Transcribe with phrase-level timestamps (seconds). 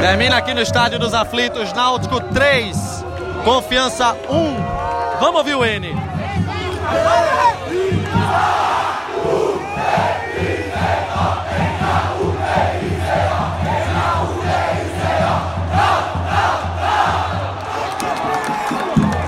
[0.00, 3.04] Termina aqui no Estádio dos Aflitos, Náutico 3,
[3.44, 5.20] Confiança 1.
[5.20, 5.94] Vamos ouvir o N.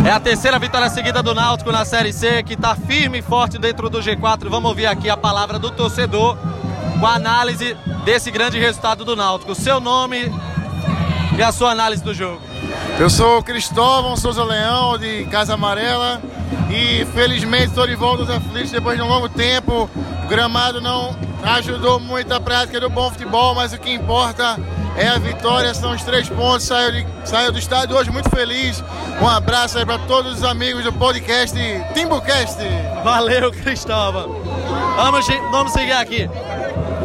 [0.04, 3.59] É a terceira vitória seguida do Náutico na Série C, que está firme e forte
[3.59, 4.49] dentro do G4.
[4.49, 6.39] Vamos ouvir aqui a palavra do torcedor
[6.99, 9.54] com a análise desse grande resultado do Náutico.
[9.54, 10.32] Seu nome
[11.36, 12.41] e a sua análise do jogo.
[12.99, 16.21] Eu sou Cristóvão Souza Leão, de Casa Amarela,
[16.71, 19.89] e felizmente estou de volta aos aflitos depois de um longo tempo.
[20.25, 24.58] O gramado não ajudou muito a prática do bom futebol, mas o que importa
[24.96, 26.64] é a vitória, são os três pontos.
[26.67, 28.83] Saiu, de, saiu do estádio hoje muito feliz.
[29.21, 31.57] Um abraço aí para todos os amigos do podcast
[31.94, 32.58] Timbucast.
[33.03, 34.42] Valeu, Cristóvão.
[34.97, 36.28] Vamos, vamos seguir aqui.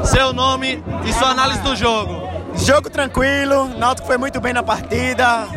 [0.03, 2.26] Seu nome e sua análise do jogo.
[2.57, 5.47] Jogo tranquilo, Náutico foi muito bem na partida,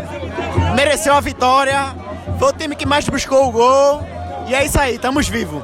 [0.74, 1.94] mereceu a vitória,
[2.38, 4.02] foi o time que mais buscou o gol
[4.46, 5.62] e é isso aí, estamos vivos.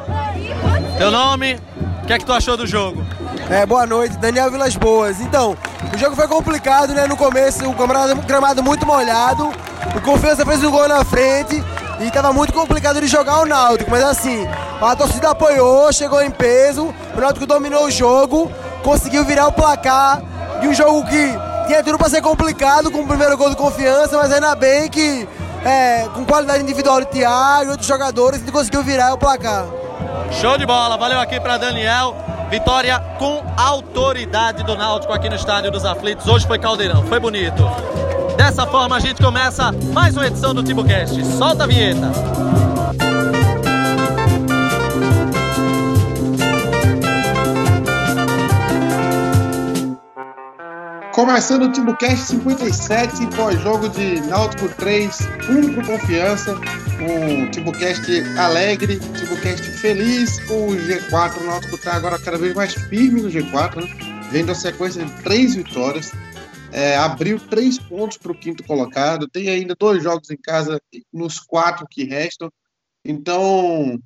[0.98, 1.60] Teu nome,
[2.02, 3.04] o que é que tu achou do jogo?
[3.50, 5.20] É, boa noite, Daniel Vilas Boas.
[5.20, 5.56] Então,
[5.94, 7.06] o jogo foi complicado, né?
[7.06, 9.52] No começo, o gramado, gramado muito molhado,
[9.94, 11.62] o Confiança fez um gol na frente
[12.00, 14.46] e estava muito complicado de jogar o Náutico, mas assim,
[14.80, 18.50] a torcida apoiou, chegou em peso, o Náutico dominou o jogo,
[18.82, 20.22] conseguiu virar o placar
[20.60, 24.16] de um jogo que tinha tudo para ser complicado com o primeiro gol de confiança,
[24.16, 25.28] mas ainda bem que
[25.64, 29.66] é, com qualidade individual de Thiago e outros jogadores, gente conseguiu virar o placar.
[30.30, 32.16] Show de bola, valeu aqui para Daniel.
[32.50, 36.28] Vitória com autoridade do Náutico aqui no Estádio dos Aflitos.
[36.28, 37.68] Hoje foi caldeirão, foi bonito.
[38.36, 41.24] Dessa forma a gente começa mais uma edição do TimbuCast.
[41.24, 42.65] Solta a vinheta.
[51.16, 55.18] Começando o Timbucast 57, pós-jogo de Náutico 3,
[55.48, 56.54] 1 pro Confiança.
[57.00, 61.40] Um Timbucast alegre, Timbucast feliz com o G4.
[61.40, 64.28] O Náutico tá agora cada vez mais firme no G4, né?
[64.30, 66.12] Vendo a sequência de três vitórias.
[66.70, 69.26] É, abriu três pontos para o quinto colocado.
[69.26, 70.78] Tem ainda dois jogos em casa
[71.10, 72.52] nos quatro que restam.
[73.02, 73.98] Então,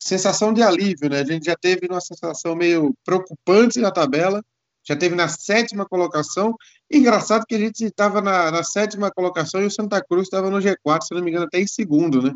[0.00, 1.20] sensação de alívio, né?
[1.20, 4.42] A gente já teve uma sensação meio preocupante na tabela
[4.84, 6.56] já teve na sétima colocação.
[6.90, 10.58] Engraçado que a gente estava na, na, sétima colocação e o Santa Cruz estava no
[10.58, 12.34] G4, se não me engano, até em segundo, né?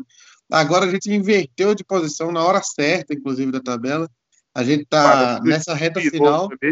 [0.51, 4.09] Agora a gente inverteu de posição na hora certa, inclusive, da tabela.
[4.53, 6.49] A gente está nessa reta virou, final.
[6.63, 6.71] É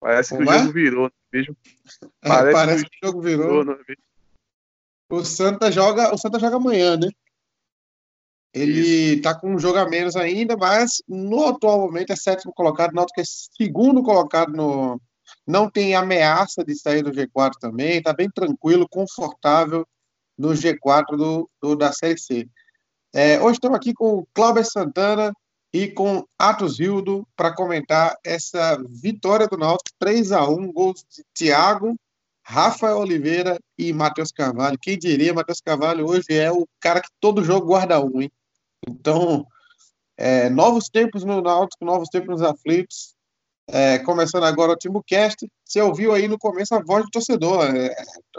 [0.00, 1.56] parece que o jogo virou, mesmo.
[2.20, 3.64] Parece, é, parece que, o jogo virou.
[3.64, 3.78] virou
[5.10, 7.08] o Santa joga, o Santa joga amanhã, né?
[8.52, 12.92] Ele está com um jogo a menos ainda, mas no atual momento é sétimo colocado,
[12.92, 15.00] Náutico é segundo colocado no.
[15.46, 19.86] Não tem ameaça de sair do G4 também, está bem tranquilo, confortável
[20.36, 22.48] no G4 do, do da Série C.
[23.12, 25.32] É, hoje estamos aqui com o Cláudio Santana
[25.72, 31.22] e com Atos Hildo para comentar essa vitória do Náutico 3 a 1 gols de
[31.32, 31.94] Thiago,
[32.44, 34.78] Rafael Oliveira e Matheus Carvalho.
[34.80, 38.30] Quem diria, Matheus Carvalho hoje é o cara que todo jogo guarda um, hein?
[38.88, 39.46] Então,
[40.16, 43.14] é, novos tempos no Náutico, novos tempos nos aflitos.
[43.68, 45.48] É, começando agora o Timbucast.
[45.64, 47.94] Você ouviu aí no começo a voz do torcedor, é,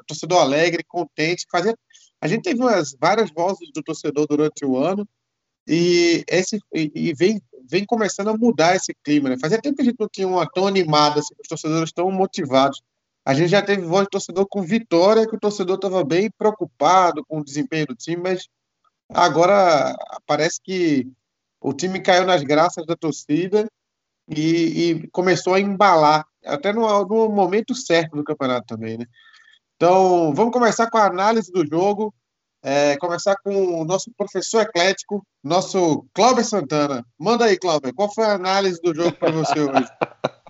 [0.07, 1.47] torcedor alegre, contente.
[1.49, 1.75] Fazia,
[2.19, 5.07] a gente teve umas, várias vozes do torcedor durante o ano
[5.67, 9.29] e, esse, e, e vem, vem começando a mudar esse clima.
[9.29, 9.37] Né?
[9.39, 12.81] Fazia tempo que a gente não tinha uma tão animada, assim, os torcedores tão motivados.
[13.25, 17.23] A gente já teve voz de torcedor com vitória, que o torcedor estava bem preocupado
[17.25, 18.47] com o desempenho do time, mas
[19.13, 19.95] Agora
[20.25, 21.07] parece que
[21.59, 23.67] o time caiu nas graças da torcida
[24.27, 29.05] e, e começou a embalar, até no, no, momento certo do campeonato também, né?
[29.75, 32.13] Então, vamos começar com a análise do jogo,
[32.63, 37.05] é, começar com o nosso professor eclético, nosso Cláudio Santana.
[37.17, 39.89] Manda aí, Cláudio, qual foi a análise do jogo para você hoje?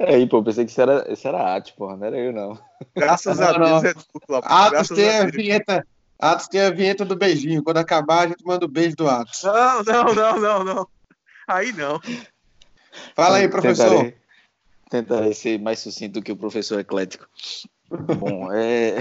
[0.00, 2.56] Aí, pô, pensei que isso era, isso era Atos, porra, não era eu, não.
[2.94, 3.90] Graças não, a Deus, não.
[3.90, 4.48] é tu, Cláudio.
[4.48, 5.86] Atos tem a, a vinheta,
[6.18, 7.62] Atos tem a vinheta do beijinho.
[7.62, 9.42] Quando acabar, a gente manda o beijo do Atos.
[9.44, 10.88] Não, não, não, não, não.
[11.46, 12.00] Aí não.
[13.14, 13.88] Fala aí, professor.
[13.88, 14.16] Tentarei,
[14.90, 17.28] tentarei ser mais sucinto que o professor eclético.
[18.18, 18.96] Bom, é,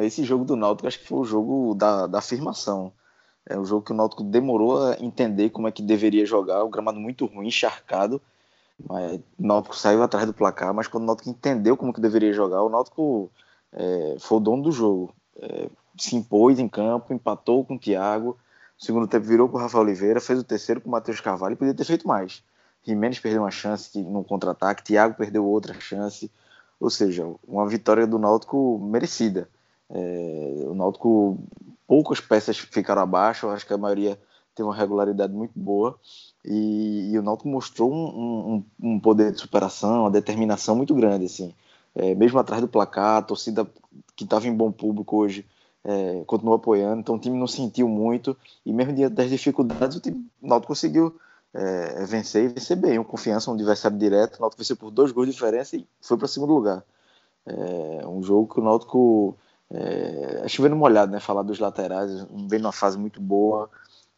[0.00, 2.92] esse jogo do Náutico acho que foi o jogo da, da afirmação.
[3.48, 6.64] É o jogo que o Náutico demorou a entender como é que deveria jogar.
[6.64, 8.20] O gramado muito ruim, encharcado.
[8.88, 12.32] Mas, o Náutico saiu atrás do placar, mas quando o Náutico entendeu como que deveria
[12.32, 13.30] jogar, o Náutico
[13.72, 15.14] é, foi o dono do jogo.
[15.40, 18.36] É, se impôs em campo, empatou com o Thiago,
[18.78, 21.52] no segundo tempo virou com o Rafael Oliveira, fez o terceiro com o Matheus Carvalho
[21.52, 22.42] e podia ter feito mais.
[22.82, 26.30] Jimenez perdeu uma chance no contra-ataque, Thiago perdeu outra chance,
[26.78, 29.48] ou seja, uma vitória do Náutico merecida.
[29.90, 31.38] É, o Náutico,
[31.86, 34.18] poucas peças ficaram abaixo, acho que a maioria
[34.54, 35.98] tem uma regularidade muito boa.
[36.42, 41.26] E, e o Náutico mostrou um, um, um, poder de superação, uma determinação muito grande,
[41.26, 41.54] assim.
[41.94, 43.66] É, mesmo atrás do placar, a torcida
[44.16, 45.44] que estava em bom público hoje
[45.84, 50.00] é, continuou apoiando, então o time não sentiu muito, e mesmo diante das dificuldades, o,
[50.00, 51.18] time, o Náutico conseguiu
[51.54, 52.98] é, vencer e vencer bem.
[52.98, 56.16] O Confiança, um adversário direto, o Náutico venceu por dois gols de diferença e foi
[56.16, 56.84] para segundo lugar.
[57.46, 59.36] É um jogo que o Náutico,
[59.70, 63.70] é, chovendo molhado, né, falar dos laterais, vem numa fase muito boa,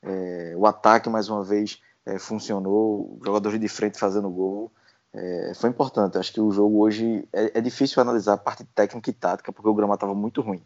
[0.02, 4.70] é, o ataque, mais uma vez, é, funcionou, jogadores de frente fazendo gol.
[5.12, 6.18] É, foi importante.
[6.18, 9.68] Acho que o jogo hoje é, é, difícil analisar a parte técnica e tática, porque
[9.68, 10.62] o gramado estava muito ruim.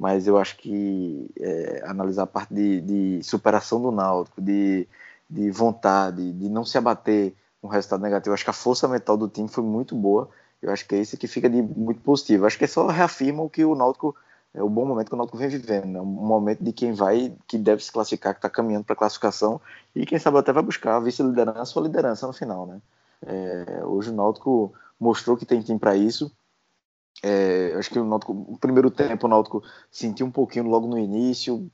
[0.00, 4.88] Mas eu acho que é, analisar a parte de, de, superação do Náutico, de,
[5.28, 9.28] de vontade, de não se abater um resultado negativo, acho que a força mental do
[9.28, 10.30] time foi muito boa.
[10.62, 12.46] Eu acho que é isso que fica de muito positivo.
[12.46, 14.16] Acho que só reafirma o que o Náutico
[14.54, 16.00] é o bom momento que o Náutico vem vivendo, né?
[16.00, 19.60] um momento de quem vai, que deve se classificar, que está caminhando para a classificação
[19.94, 22.80] e quem sabe até vai buscar a vice-liderança ou liderança no final, né?
[23.26, 26.32] É, hoje o Náutico mostrou que tem time para isso.
[27.22, 31.70] É, acho que o no primeiro tempo, o Náutico sentiu um pouquinho logo no início,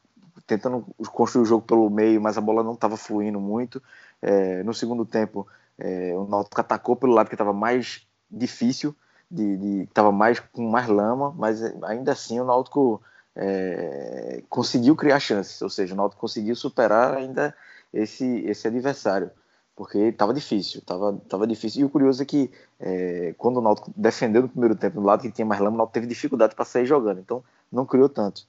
[0.47, 3.83] tentando construir o jogo pelo meio, mas a bola não estava fluindo muito.
[4.21, 5.47] É, no segundo tempo,
[5.79, 8.95] é, o Náutico atacou pelo lado que estava mais difícil
[9.31, 13.03] de, de tava mais com mais lama, mas ainda assim o Náutico
[13.35, 17.55] é, conseguiu criar chances, ou seja, o Náutico conseguiu superar ainda
[17.93, 19.31] esse esse adversário,
[19.77, 21.83] porque estava difícil, estava tava difícil.
[21.83, 22.51] E o curioso é que
[22.81, 25.79] é, quando o Náutico defendeu no primeiro tempo do lado que tinha mais lama, o
[25.79, 28.47] Náutico teve dificuldade para sair jogando, então não criou tanto.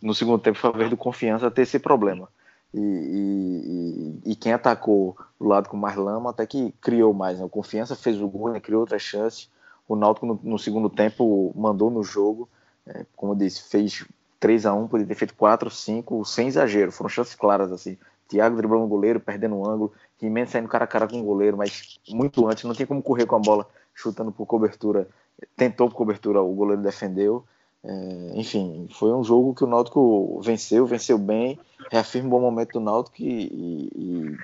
[0.00, 2.28] No segundo tempo foi a vez do Confiança ter esse problema.
[2.72, 7.38] E, e, e, quem atacou do lado com mais lama até que criou mais.
[7.38, 7.44] Né?
[7.44, 8.60] O Confiança fez o gol, né?
[8.60, 9.50] criou outras chances.
[9.86, 12.48] O Náutico no, no segundo tempo mandou no jogo,
[12.86, 14.06] é, como eu disse, fez
[14.38, 16.92] 3 a 1 podia ter feito 4, 5, sem exagero.
[16.92, 17.96] Foram chances claras assim.
[18.28, 19.92] Thiago driblando o goleiro, perdendo o ângulo.
[20.20, 23.26] Jimenez saindo cara a cara com o goleiro, mas muito antes, não tinha como correr
[23.26, 25.08] com a bola, chutando por cobertura.
[25.56, 27.44] Tentou por cobertura, o goleiro defendeu.
[27.82, 31.58] É, enfim, foi um jogo que o Náutico venceu, venceu bem,
[31.90, 34.36] reafirma o bom momento do Náutico e, e,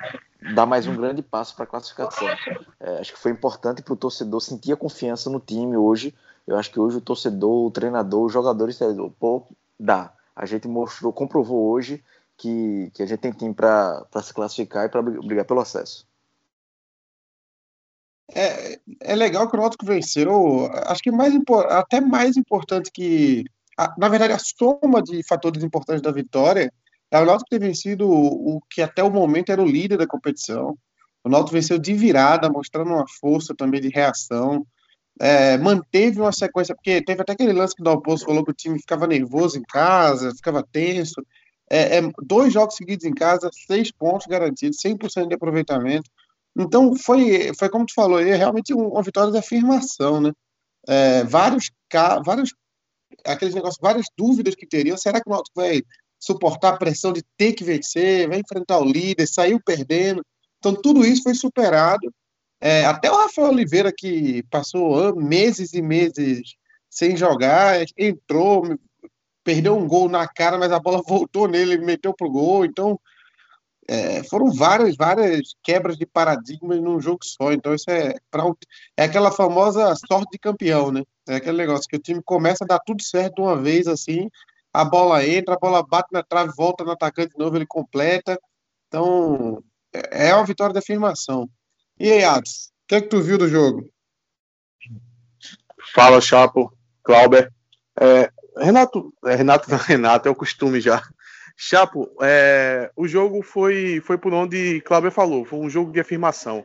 [0.43, 2.29] e dá mais um grande passo para a classificação.
[2.81, 6.15] É, acho que foi importante para o torcedor sentir a confiança no time hoje.
[6.47, 8.79] Eu acho que hoje o torcedor, o treinador, os jogadores,
[9.19, 9.43] pô,
[9.79, 10.13] dá.
[10.37, 12.03] A gente mostrou, comprovou hoje
[12.37, 16.07] que, que a gente tem time para se classificar e para brigar pelo acesso.
[18.33, 20.71] É, é legal que o Náutico venceu.
[20.87, 21.35] Acho que mais
[21.69, 23.45] até mais importante que,
[23.99, 26.73] na verdade, a soma de fatores importantes da vitória
[27.11, 30.07] é o Náutico ter vencido o, o que até o momento era o líder da
[30.07, 30.77] competição.
[31.23, 34.67] O Náutico venceu de virada, mostrando uma força também de reação.
[35.21, 38.55] É, manteve uma sequência, porque teve até aquele lance que o Dalpozo falou que o
[38.55, 41.25] time ficava nervoso em casa, ficava tenso.
[41.71, 46.11] É, é, dois jogos seguidos em casa, seis pontos garantidos, 100% de aproveitamento.
[46.57, 50.33] Então, foi, foi como tu falou, é realmente uma vitória de afirmação, né?
[50.87, 51.71] É, vários,
[52.25, 52.55] vários,
[53.25, 54.97] aqueles negócios, várias dúvidas que teriam.
[54.97, 55.83] Será que o Náutico vai
[56.19, 60.25] suportar a pressão de ter que vencer, vai enfrentar o líder, saiu perdendo?
[60.59, 62.13] Então, tudo isso foi superado.
[62.61, 66.55] É, até o Rafael Oliveira, que passou meses e meses
[66.89, 68.63] sem jogar, entrou,
[69.45, 72.65] perdeu um gol na cara, mas a bola voltou nele, ele meteu pro gol.
[72.65, 72.99] Então,
[73.87, 77.53] é, foram várias, várias quebras de paradigmas num jogo só.
[77.53, 78.45] Então, isso é, pra,
[78.97, 81.03] é aquela famosa sorte de campeão, né?
[81.29, 84.29] É aquele negócio que o time começa a dar tudo certo de uma vez, assim,
[84.73, 88.39] a bola entra, a bola bate na trave, volta no atacante de novo, ele completa.
[88.89, 91.49] Então, é, é uma vitória de afirmação.
[91.99, 93.89] E aí, Atos, o que é que tu viu do jogo?
[95.95, 96.73] Fala, Chapo,
[97.05, 97.53] Clauber.
[98.01, 101.03] É, Renato, é, Renato, Renato, é o costume já.
[101.57, 106.65] Chapo, é, o jogo foi, foi por onde Cláudio falou, foi um jogo de afirmação,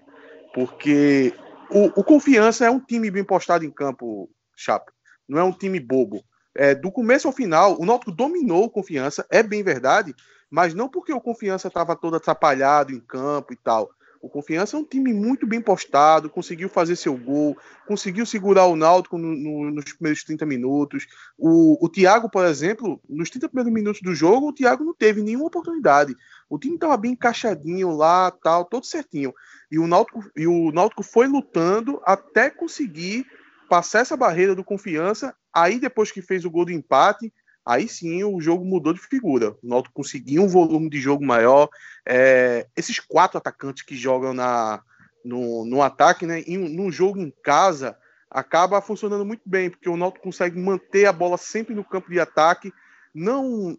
[0.54, 1.32] porque
[1.70, 4.92] o, o, Confiança é um time bem postado em campo, Chapo,
[5.28, 6.24] não é um time bobo.
[6.56, 10.16] É, do começo ao final, o Náutico dominou o Confiança, é bem verdade,
[10.50, 13.92] mas não porque o Confiança estava todo atrapalhado em campo e tal.
[14.22, 17.58] O Confiança é um time muito bem postado, conseguiu fazer seu gol,
[17.88, 21.08] conseguiu segurar o Náutico no, no, nos primeiros 30 minutos.
[21.38, 25.22] O, o Thiago, por exemplo, nos 30 primeiros minutos do jogo, o Thiago não teve
[25.22, 26.16] nenhuma oportunidade.
[26.50, 29.34] O time estava bem encaixadinho lá, tal, todo certinho.
[29.72, 33.26] E o Náutico, e o Náutico foi lutando até conseguir
[33.70, 35.34] passar essa barreira do Confiança.
[35.54, 37.32] Aí, depois que fez o gol do empate,
[37.70, 39.56] aí sim o jogo mudou de figura.
[39.62, 41.70] O Náutico conseguiu um volume de jogo maior.
[42.04, 44.82] É, esses quatro atacantes que jogam na,
[45.24, 47.96] no, no ataque, né, em, num jogo em casa,
[48.28, 52.20] acaba funcionando muito bem, porque o Náutico consegue manter a bola sempre no campo de
[52.20, 52.74] ataque,
[53.14, 53.78] não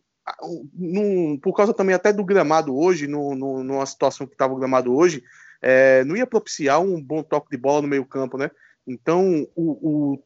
[1.43, 4.95] por causa também até do gramado hoje, no, no, numa situação que estava o gramado
[4.95, 5.25] hoje,
[5.61, 8.49] é, não ia propiciar um bom toque de bola no meio campo, né?
[8.87, 9.73] Então, o,
[10.13, 10.23] o,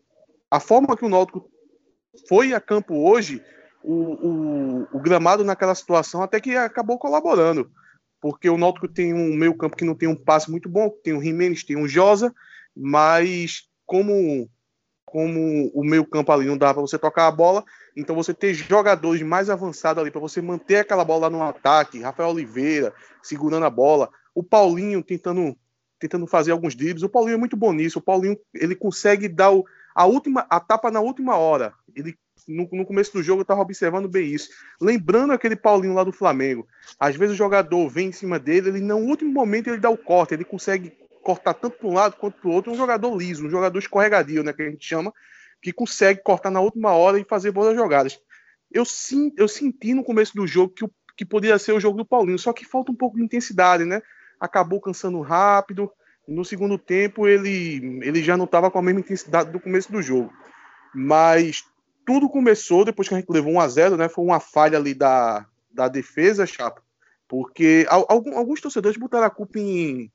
[0.50, 1.48] a forma que o Náutico
[2.28, 3.42] foi a campo hoje,
[3.82, 7.70] o, o, o, gramado naquela situação até que acabou colaborando,
[8.20, 11.12] porque o Náutico tem um meio campo que não tem um passe muito bom, tem
[11.12, 12.34] o Jimenez, tem o Josa,
[12.74, 14.48] mas como
[15.04, 17.62] como o meio campo ali não dá para você tocar a bola,
[17.96, 22.30] então você ter jogadores mais avançados ali para você manter aquela bola no ataque, Rafael
[22.30, 22.92] Oliveira
[23.22, 25.56] segurando a bola, o Paulinho tentando
[25.98, 27.02] tentando fazer alguns dribles.
[27.02, 27.98] O Paulinho é muito bom nisso.
[27.98, 31.72] O Paulinho ele consegue dar o, a última a tapa na última hora.
[31.96, 32.14] Ele
[32.46, 34.50] no, no começo do jogo eu estava observando bem isso.
[34.80, 36.66] Lembrando aquele Paulinho lá do Flamengo.
[36.98, 39.96] Às vezes o jogador vem em cima dele, ele no último momento ele dá o
[39.96, 42.72] corte, ele consegue cortar tanto para um lado quanto para o outro.
[42.72, 45.12] Um jogador liso, um jogador escorregadio, né, que a gente chama,
[45.62, 48.18] que consegue cortar na última hora e fazer boas jogadas.
[48.70, 51.96] Eu, sim, eu senti no começo do jogo que, o, que poderia ser o jogo
[51.96, 54.02] do Paulinho, só que falta um pouco de intensidade, né?
[54.44, 55.90] acabou cansando rápido.
[56.26, 60.00] No segundo tempo, ele, ele já não estava com a mesma intensidade do começo do
[60.00, 60.32] jogo.
[60.94, 61.64] Mas
[62.04, 64.08] tudo começou depois que a gente levou 1 a 0 né?
[64.08, 66.82] Foi uma falha ali da, da defesa, chapa.
[67.26, 70.10] Porque alguns torcedores botaram a culpa em,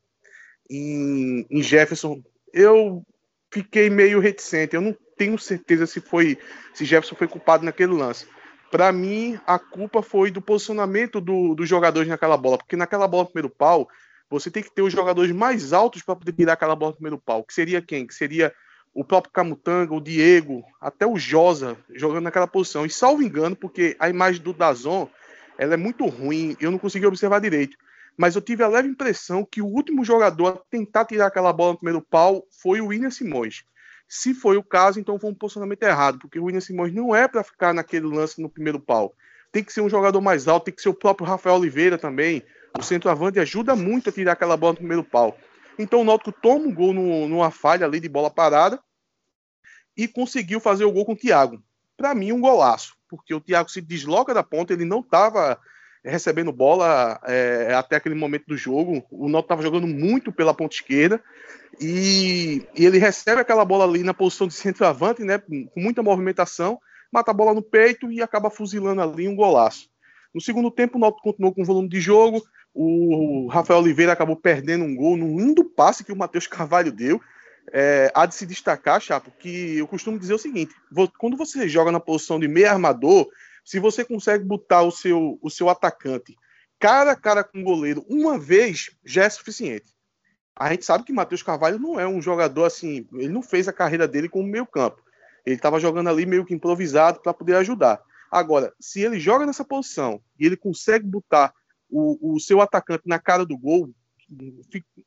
[0.70, 2.24] em, em Jefferson.
[2.54, 3.04] Eu
[3.52, 4.76] fiquei meio reticente.
[4.76, 6.38] Eu não tenho certeza se foi
[6.74, 8.28] se Jefferson foi culpado naquele lance.
[8.72, 13.26] Para mim, a culpa foi do posicionamento do, dos jogadores naquela bola, porque naquela bola
[13.26, 13.90] primeiro pau,
[14.30, 17.44] você tem que ter os jogadores mais altos para poder tirar aquela bola primeiro pau.
[17.44, 18.06] Que seria quem?
[18.06, 18.54] Que seria
[19.00, 22.86] o próprio Camutanga, o Diego, até o Josa jogando naquela posição.
[22.86, 25.08] E salvo engano, porque a imagem do Dazon
[25.58, 27.78] ela é muito ruim, eu não consegui observar direito.
[28.18, 31.72] Mas eu tive a leve impressão que o último jogador a tentar tirar aquela bola
[31.72, 33.64] no primeiro pau foi o William Simões.
[34.06, 37.26] Se foi o caso, então foi um posicionamento errado, porque o William Simões não é
[37.26, 39.14] para ficar naquele lance no primeiro pau.
[39.50, 42.44] Tem que ser um jogador mais alto, tem que ser o próprio Rafael Oliveira também,
[42.78, 45.38] o centroavante ajuda muito a tirar aquela bola no primeiro pau.
[45.78, 48.78] Então o Náutico toma um gol no, numa falha ali de bola parada
[50.00, 51.62] e conseguiu fazer o gol com o Thiago.
[51.98, 55.60] Para mim, um golaço, porque o Thiago se desloca da ponta, ele não estava
[56.06, 59.06] recebendo bola é, até aquele momento do jogo.
[59.12, 61.22] O Náutico estava jogando muito pela ponta esquerda
[61.82, 66.80] e, e, ele recebe aquela bola ali na posição de centroavante, né, com muita movimentação,
[67.12, 69.90] mata a bola no peito e acaba fuzilando ali um golaço.
[70.34, 72.42] No segundo tempo, o Náutico continuou com volume de jogo,
[72.74, 77.20] o Rafael Oliveira acabou perdendo um gol num lindo passe que o Matheus Carvalho deu.
[77.72, 80.74] É, há de se destacar, Chapo, que eu costumo dizer o seguinte:
[81.18, 83.28] quando você joga na posição de meio armador,
[83.64, 86.36] se você consegue botar o seu, o seu atacante
[86.80, 89.94] cara a cara com o goleiro uma vez, já é suficiente.
[90.56, 93.74] A gente sabe que Matheus Carvalho não é um jogador assim, ele não fez a
[93.74, 95.02] carreira dele como meio campo.
[95.46, 98.02] Ele estava jogando ali meio que improvisado para poder ajudar.
[98.32, 101.54] Agora, se ele joga nessa posição e ele consegue botar
[101.90, 103.90] o, o seu atacante na cara do gol,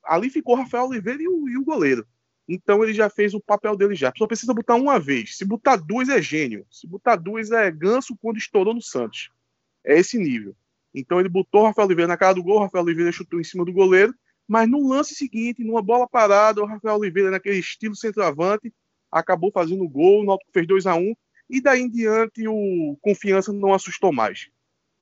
[0.05, 2.07] ali ficou Rafael Oliveira e o, e o goleiro.
[2.55, 4.13] Então ele já fez o papel dele já.
[4.15, 5.39] Só precisa botar uma vez.
[5.39, 6.67] Se botar duas é gênio.
[6.71, 9.31] Se botar duas é ganso quando estourou no Santos.
[9.83, 10.55] É esse nível.
[10.95, 13.45] Então ele botou o Rafael Oliveira na cara do gol, o Rafael Oliveira chutou em
[13.45, 14.15] cima do goleiro,
[14.47, 18.71] mas no lance seguinte, numa bola parada, o Rafael Oliveira, naquele estilo centroavante,
[19.11, 21.15] acabou fazendo o gol, o Náutico fez 2 a 1
[21.49, 24.51] e daí em diante o Confiança não assustou mais.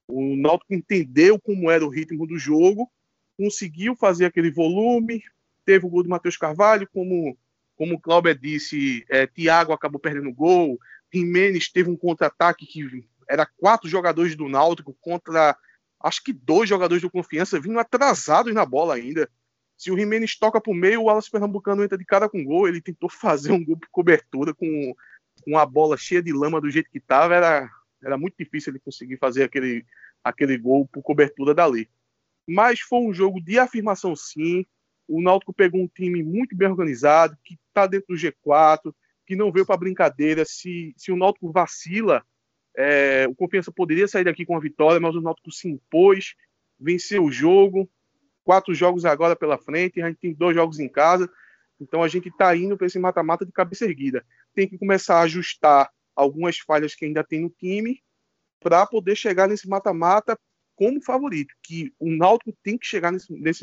[0.07, 2.89] O Náutico entendeu como era o ritmo do jogo,
[3.37, 5.21] conseguiu fazer aquele volume,
[5.65, 7.37] teve o gol do Matheus Carvalho, como,
[7.77, 10.79] como o Cláudio disse, é, Thiago acabou perdendo o gol,
[11.13, 15.57] Jimenez teve um contra-ataque que era quatro jogadores do Náutico contra,
[16.03, 19.29] acho que dois jogadores do Confiança, vindo atrasados na bola ainda.
[19.77, 22.69] Se o Jimenez toca para o meio, o Wallace Pernambucano entra de cara com gol,
[22.69, 24.95] ele tentou fazer um gol por cobertura com,
[25.43, 27.71] com a bola cheia de lama do jeito que estava, era
[28.03, 29.85] era muito difícil ele conseguir fazer aquele,
[30.25, 31.89] aquele gol por cobertura dali.
[32.47, 34.67] Mas foi um jogo de afirmação, sim.
[35.11, 38.95] O Náutico pegou um time muito bem organizado, que está dentro do G4,
[39.27, 40.45] que não veio para brincadeira.
[40.45, 42.25] Se, se o Náutico vacila,
[42.77, 46.37] é, o Confiança poderia sair daqui com a vitória, mas o Náutico se impôs,
[46.79, 47.91] venceu o jogo.
[48.45, 51.29] Quatro jogos agora pela frente, a gente tem dois jogos em casa.
[51.81, 54.25] Então a gente está indo para esse mata-mata de cabeça erguida.
[54.55, 58.01] Tem que começar a ajustar algumas falhas que ainda tem no time
[58.61, 60.39] para poder chegar nesse mata-mata
[60.81, 61.55] como favorito.
[61.63, 63.13] Que o Náutico tem que chegar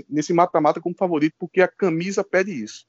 [0.08, 2.86] nesse mata-mata como favorito, porque a camisa pede isso.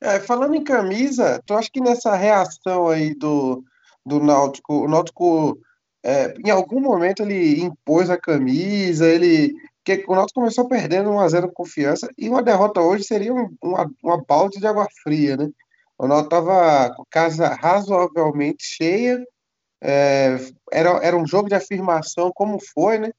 [0.00, 3.64] É, falando em camisa, tu acha que nessa reação aí do,
[4.06, 5.58] do Náutico, o Náutico
[6.04, 9.52] é, em algum momento ele impôs a camisa, ele
[9.84, 14.22] porque o Náutico começou perdendo 1x0 confiança e uma derrota hoje seria um, uma, uma
[14.22, 15.48] balde de água fria, né?
[15.98, 19.18] O Náutico estava com casa razoavelmente cheia,
[19.80, 20.36] é,
[20.72, 23.10] era, era um jogo de afirmação como foi, né?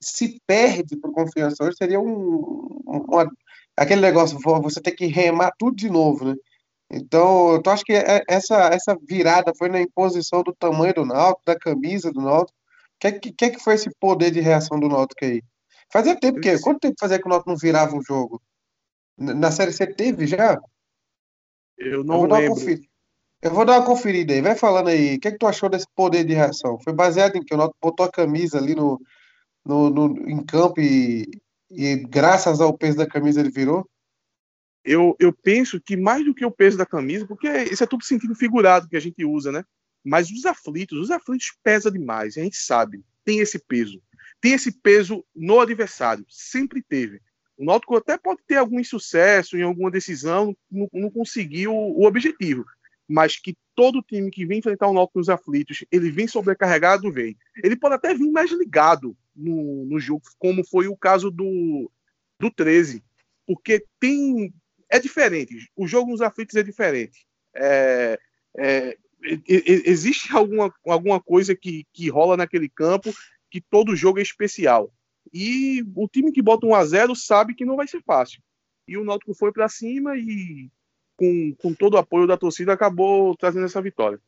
[0.00, 3.30] Se perde por confiança hoje, seria um, uma,
[3.76, 6.34] aquele negócio, você tem que remar tudo de novo, né?
[6.90, 11.42] Então, eu acho que é, essa, essa virada foi na imposição do tamanho do Náutico,
[11.44, 12.56] da camisa do Náutico.
[12.56, 15.42] O que, que, que, que foi esse poder de reação do Náutico aí?
[15.92, 16.58] Fazia tempo que.
[16.60, 18.40] Quanto tempo fazia que o Náutico não virava um jogo?
[19.18, 20.60] Na Série C teve já?
[21.76, 22.80] Eu não eu lembro.
[23.42, 24.40] Eu vou dar uma conferida aí.
[24.40, 25.16] Vai falando aí.
[25.16, 26.78] O que, é que tu achou desse poder de reação?
[26.80, 29.00] Foi baseado em que o Náutico botou a camisa ali no,
[29.64, 31.28] no, no, em campo e,
[31.70, 33.88] e graças ao peso da camisa ele virou?
[34.84, 38.04] Eu, eu penso que mais do que o peso da camisa, porque isso é tudo
[38.04, 39.64] sentido figurado que a gente usa, né?
[40.04, 44.00] Mas os aflitos, os aflitos pesa demais, a gente sabe, tem esse peso
[44.40, 47.20] tem esse peso no adversário, sempre teve.
[47.56, 52.64] O Náutico até pode ter algum insucesso em alguma decisão, não, não conseguiu o objetivo,
[53.08, 57.36] mas que todo time que vem enfrentar o Náutico nos aflitos, ele vem sobrecarregado, vem.
[57.62, 61.90] Ele pode até vir mais ligado no, no jogo, como foi o caso do,
[62.40, 63.04] do 13,
[63.46, 64.52] porque tem
[64.88, 65.68] é diferente.
[65.76, 67.26] O jogo nos aflitos é diferente.
[67.54, 68.18] É,
[68.56, 68.96] é,
[69.58, 73.12] existe alguma, alguma coisa que, que rola naquele campo
[73.50, 74.92] que todo jogo é especial.
[75.32, 78.40] E o time que bota 1 a 0 sabe que não vai ser fácil.
[78.86, 80.70] E o Náutico foi para cima e
[81.16, 84.20] com, com todo o apoio da torcida acabou trazendo essa vitória.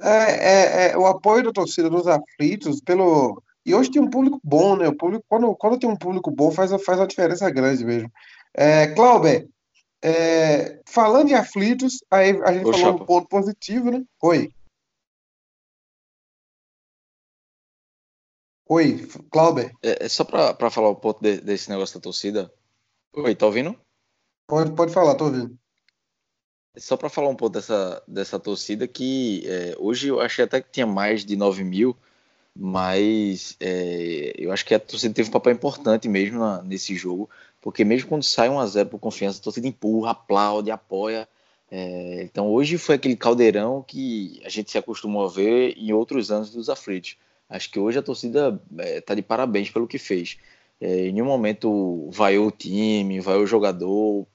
[0.00, 4.38] É, é, é, o apoio da torcida dos aflitos pelo e hoje tem um público
[4.42, 4.88] bom, né?
[4.88, 8.10] O público quando, quando tem um público bom faz faz uma diferença grande mesmo.
[8.52, 9.48] É, Clauber,
[10.02, 13.02] é, falando em aflitos, aí a gente Ô, falou Chapa.
[13.02, 14.04] um ponto positivo, né?
[14.22, 14.50] Oi.
[18.68, 19.72] Oi, Clauber.
[19.82, 22.52] É, é só para falar um pouco de, desse negócio da torcida.
[23.14, 23.78] Oi, tá ouvindo?
[24.46, 25.58] Pode, pode falar, tô ouvindo.
[26.76, 30.70] Só para falar um pouco dessa, dessa torcida que é, hoje eu achei até que
[30.70, 31.96] tinha mais de 9 mil,
[32.54, 37.30] mas é, eu acho que a torcida teve um papel importante mesmo na, nesse jogo,
[37.60, 41.28] porque mesmo quando sai 1 a 0 por confiança, a torcida empurra, aplaude, apoia.
[41.70, 46.30] É, então hoje foi aquele caldeirão que a gente se acostumou a ver em outros
[46.30, 47.16] anos dos aflitos.
[47.48, 48.60] Acho que hoje a torcida
[48.96, 50.38] está é, de parabéns pelo que fez.
[50.80, 54.26] É, em nenhum momento vai o time, vai o jogador.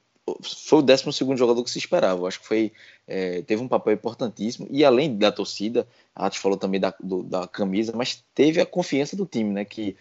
[0.42, 1.04] Foi o 12
[1.36, 2.26] jogador que se esperava.
[2.26, 2.72] Acho que foi,
[3.06, 4.66] é, teve um papel importantíssimo.
[4.70, 8.66] E além da torcida, a Atos falou também da, do, da camisa, mas teve a
[8.66, 9.64] confiança do time, né?
[9.64, 9.96] Que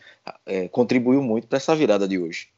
[0.46, 2.50] é, contribuiu muito para essa virada de hoje.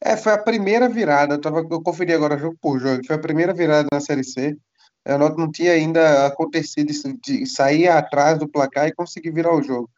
[0.00, 1.34] É, foi a primeira virada.
[1.34, 3.06] Eu, tava, eu conferi agora jogo por jogo.
[3.06, 4.56] Foi a primeira virada na Série C.
[5.04, 6.92] É, não tinha ainda acontecido
[7.24, 9.90] de sair atrás do placar e conseguir virar o jogo.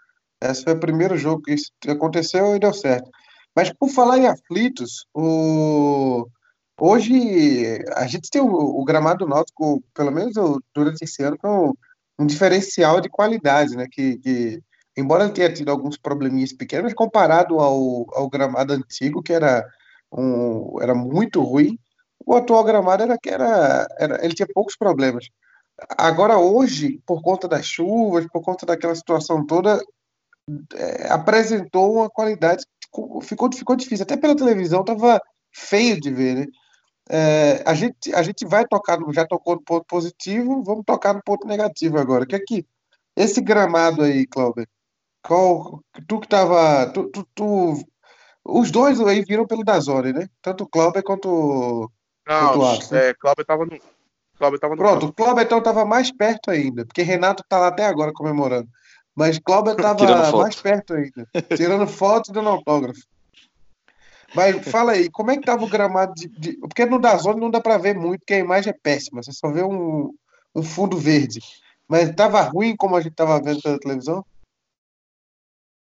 [0.43, 3.11] Esse foi o primeiro jogo que isso aconteceu e deu certo.
[3.55, 6.27] Mas por falar em aflitos, o...
[6.81, 10.35] hoje a gente tem o, o gramado náutico, pelo menos
[10.75, 11.73] durante esse ano, com
[12.19, 13.87] um diferencial de qualidade, né?
[13.91, 14.63] Que, que
[14.97, 19.67] embora tenha tido alguns probleminhas pequenos, comparado ao, ao gramado antigo, que era,
[20.13, 21.79] um, era muito ruim,
[22.25, 25.27] o atual gramado era que era, era, ele tinha poucos problemas.
[25.99, 29.83] Agora hoje, por conta das chuvas, por conta daquela situação toda,
[30.75, 32.65] é, apresentou uma qualidade
[33.23, 34.05] ficou ficou difícil.
[34.05, 35.21] Até pela televisão estava
[35.53, 36.47] feio de ver, né?
[37.09, 41.13] É, a gente a gente vai tocar no, já tocou no ponto positivo, vamos tocar
[41.13, 42.27] no ponto negativo agora.
[42.27, 42.67] Que é que
[43.17, 44.67] esse gramado aí, Cláudio,
[45.23, 47.85] qual tu que tava tu, tu, tu,
[48.45, 50.29] os dois aí viram pelo Dazone, né?
[50.43, 51.91] Tanto o Cláudio quanto
[52.27, 53.79] não, é, Cláudio tava no.
[54.37, 57.69] Cláudio tava no Pronto, o Cláudio então tava mais perto ainda, porque Renato tá lá
[57.69, 58.69] até agora comemorando.
[59.15, 63.01] Mas Cláudio tava mais perto ainda, tirando foto e dando autógrafo.
[64.35, 66.29] Mas fala aí, como é que tava o gramado de.
[66.29, 66.57] de...
[66.59, 69.51] Porque no Dazone não dá para ver muito, porque a imagem é péssima, você só
[69.51, 70.13] vê um,
[70.55, 71.41] um fundo verde.
[71.89, 74.25] Mas tava ruim como a gente tava vendo pela televisão?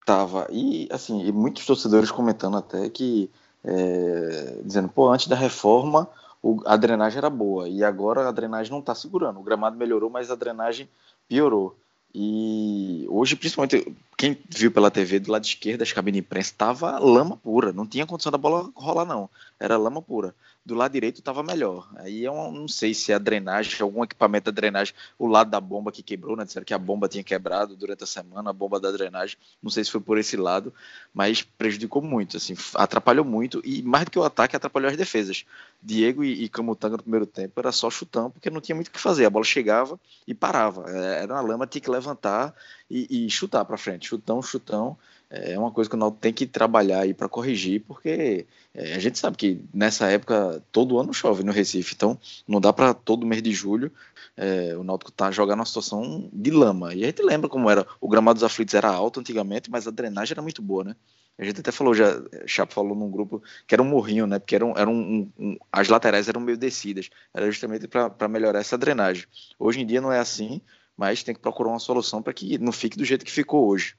[0.06, 0.48] Tava.
[0.52, 3.30] E assim, e muitos torcedores comentando até que.
[3.68, 6.08] É, dizendo, pô, antes da reforma
[6.46, 9.40] o, a drenagem era boa e agora a drenagem não está segurando.
[9.40, 10.88] O gramado melhorou, mas a drenagem
[11.28, 11.76] piorou.
[12.14, 17.00] E hoje, principalmente, quem viu pela TV do lado esquerdo, as cabines de imprensa, estava
[17.00, 17.74] lama pura.
[17.74, 19.30] Não tinha condição da bola rolar, não.
[19.60, 20.34] Era lama pura
[20.66, 21.88] do lado direito estava melhor.
[21.98, 25.92] Aí eu não sei se a drenagem, algum equipamento da drenagem, o lado da bomba
[25.92, 26.44] que quebrou, né?
[26.44, 29.38] Disseram que a bomba tinha quebrado durante a semana, a bomba da drenagem.
[29.62, 30.74] Não sei se foi por esse lado,
[31.14, 35.46] mas prejudicou muito, assim, atrapalhou muito e mais do que o ataque, atrapalhou as defesas.
[35.84, 38.92] Diego e, e Camutanga no primeiro tempo era só chutão, porque não tinha muito o
[38.92, 39.26] que fazer.
[39.26, 40.90] A bola chegava e parava.
[40.90, 42.56] É, era uma lama, tinha que levantar
[42.90, 44.98] e, e chutar para frente, chutão, chutão.
[45.30, 49.00] é uma coisa que o Náutico tem que trabalhar aí para corrigir, porque é, a
[49.00, 52.18] gente sabe que nessa época todo ano chove no Recife, então
[52.48, 53.92] não dá para todo mês de julho
[54.38, 56.94] é, o Náutico tá jogando uma situação de lama.
[56.94, 59.92] E a gente lembra como era, o gramado dos aflitos era alto antigamente, mas a
[59.92, 60.96] drenagem era muito boa, né?
[61.38, 64.40] A gente até falou, já, Chapo falou num grupo que era um morrinho, né?
[64.40, 68.60] Porque era um, era um, um as laterais eram meio descidas, era justamente para melhorar
[68.60, 69.26] essa drenagem.
[69.60, 70.62] Hoje em dia não é assim,
[70.98, 73.96] mas tem que procurar uma solução para que não fique do jeito que ficou hoje.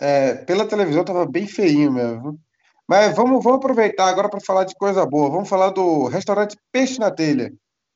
[0.00, 2.38] É, pela televisão tava bem feinho mesmo.
[2.88, 5.28] Mas vamos, vamos aproveitar agora para falar de coisa boa.
[5.28, 7.52] Vamos falar do restaurante Peixe na Telha.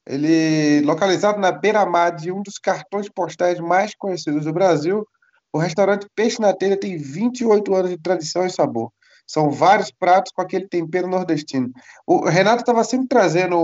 [0.07, 5.07] Ele localizado na beira-mar de um dos cartões postais mais conhecidos do Brasil.
[5.53, 8.93] O restaurante Peixe na Telha tem 28 anos de tradição e sabor.
[9.27, 11.71] São vários pratos com aquele tempero nordestino.
[12.07, 13.57] O Renato estava sempre trazendo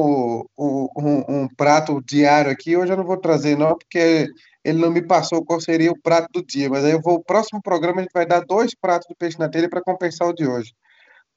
[0.58, 2.76] um, um, um, prato diário aqui.
[2.76, 4.26] Hoje eu não vou trazer, não, porque
[4.64, 6.70] ele não me passou qual seria o prato do dia.
[6.70, 9.38] Mas aí eu vou, o próximo programa a gente vai dar dois pratos do peixe
[9.38, 10.72] na telha para compensar o de hoje.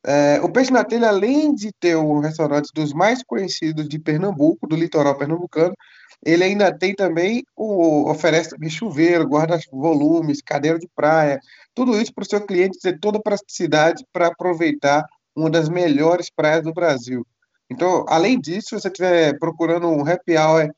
[0.04, 4.68] É, o Peixe na Telha, além de ter um restaurante dos mais conhecidos de Pernambuco,
[4.68, 5.76] do litoral pernambucano,
[6.24, 11.40] ele ainda tem também, o, oferece também chuveiro, guarda-volumes, cadeira de praia,
[11.74, 15.04] tudo isso para o seu cliente ter toda a praticidade para aproveitar
[15.36, 17.26] uma das melhores praias do Brasil.
[17.70, 20.70] Então, além disso, se você estiver procurando um happy hour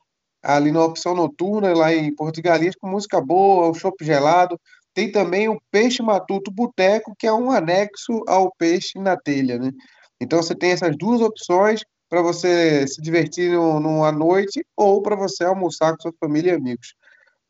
[0.43, 4.59] ali na opção noturna, lá em Porto de Galinhas, com música boa, um chopp gelado,
[4.93, 9.71] tem também o Peixe Matuto Boteco, que é um anexo ao Peixe na Telha, né?
[10.21, 11.81] Então você tem essas duas opções
[12.13, 16.93] para você se divertir numa noite ou para você almoçar com sua família e amigos.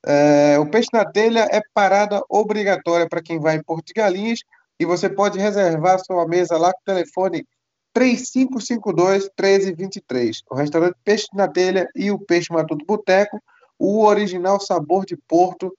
[0.05, 4.39] É, o Peixe na Telha é parada obrigatória para quem vai em Porto de Galinhas
[4.79, 7.45] e você pode reservar sua mesa lá com o telefone
[7.93, 10.37] 3552-1323.
[10.49, 13.43] O restaurante Peixe na Telha e o Peixe Matuto Boteco,
[13.77, 15.77] o original sabor de Porto,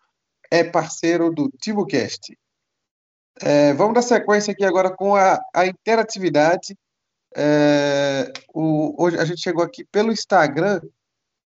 [0.50, 2.36] é parceiro do TiboCast.
[3.40, 6.76] É, vamos dar sequência aqui agora com a, a interatividade.
[7.36, 10.80] É, o, hoje a gente chegou aqui pelo Instagram.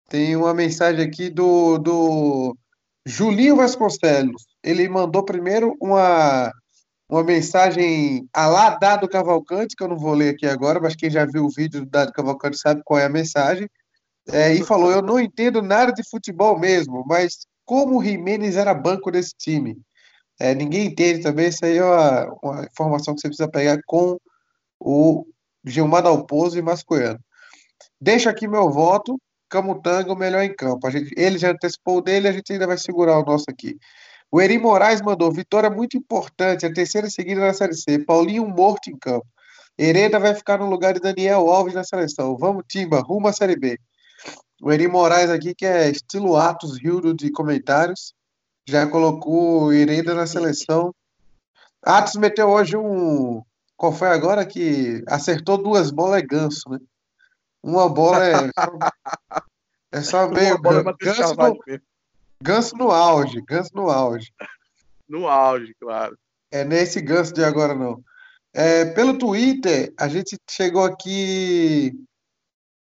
[0.10, 2.58] Tem uma mensagem aqui do, do
[3.06, 4.46] Julinho Vasconcelos.
[4.64, 6.52] Ele mandou primeiro uma,
[7.10, 11.10] uma mensagem a lá Dado Cavalcante, que eu não vou ler aqui agora, mas quem
[11.10, 13.70] já viu o vídeo do Dado Cavalcante sabe qual é a mensagem.
[14.32, 18.74] É, e falou: Eu não entendo nada de futebol mesmo, mas como o Jimenez era
[18.74, 19.78] banco desse time.
[20.40, 24.20] É, ninguém entende também, isso aí é uma, uma, informação que você precisa pegar com
[24.80, 25.26] o
[25.66, 27.20] Gilmar Dalpozo e Mascoiano.
[28.00, 30.86] Deixa aqui meu voto, Camutanga o melhor em campo.
[30.88, 33.78] A gente, ele já antecipou o dele, a gente ainda vai segurar o nosso aqui.
[34.32, 38.00] O Eri Moraes mandou, vitória muito importante, a terceira seguida na Série C.
[38.00, 39.26] Paulinho morto em campo.
[39.78, 42.38] Hereda vai ficar no lugar de Daniel Alves na seleção.
[42.38, 43.78] Vamos, Timba, rumo à Série B.
[44.62, 48.14] O Eri Moraes aqui, que é estilo Atos Rildo de comentários,
[48.68, 50.94] já colocou Hereda na seleção.
[51.84, 53.44] Atos meteu hoje um.
[53.78, 56.80] Qual foi agora que acertou duas bolas é ganso, né?
[57.62, 58.52] Uma bola é.
[59.92, 60.56] é só meio.
[60.56, 61.60] É ganso, no,
[62.42, 64.32] ganso no auge, ganso no auge.
[65.08, 66.18] No auge, claro.
[66.52, 68.04] É nesse ganso de agora, não.
[68.54, 71.94] É, pelo Twitter, a gente chegou aqui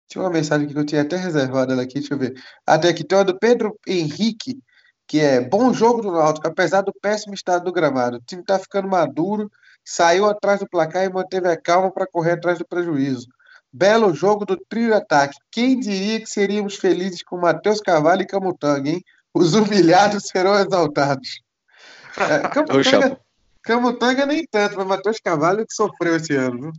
[0.08, 2.34] tinha uma mensagem que eu tinha até reservado ela aqui, deixa eu ver.
[2.66, 4.58] Até aqui tem uma do Pedro Henrique,
[5.06, 8.16] que é bom jogo do Náutico, apesar do péssimo estado do gramado.
[8.16, 9.50] O time está ficando maduro,
[9.88, 13.26] saiu atrás do placar e manteve a calma para correr atrás do prejuízo.
[13.72, 15.38] Belo jogo do trio ataque.
[15.50, 19.02] Quem diria que seríamos felizes com Matheus Cavalho e Camutanga, hein?
[19.32, 21.40] Os humilhados serão exaltados.
[22.18, 23.20] É, Camutanga,
[23.62, 26.60] Camutanga nem tanto, mas Matheus Cavalho que sofreu esse ano.
[26.60, 26.72] Viu?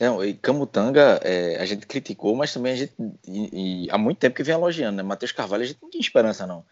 [0.00, 2.94] Não, e Camutanga, é, a gente criticou, mas também a gente,
[3.28, 5.04] e, e, há muito tempo que vem elogiando, né?
[5.04, 6.64] Matheus Carvalho, a gente não tinha esperança, não.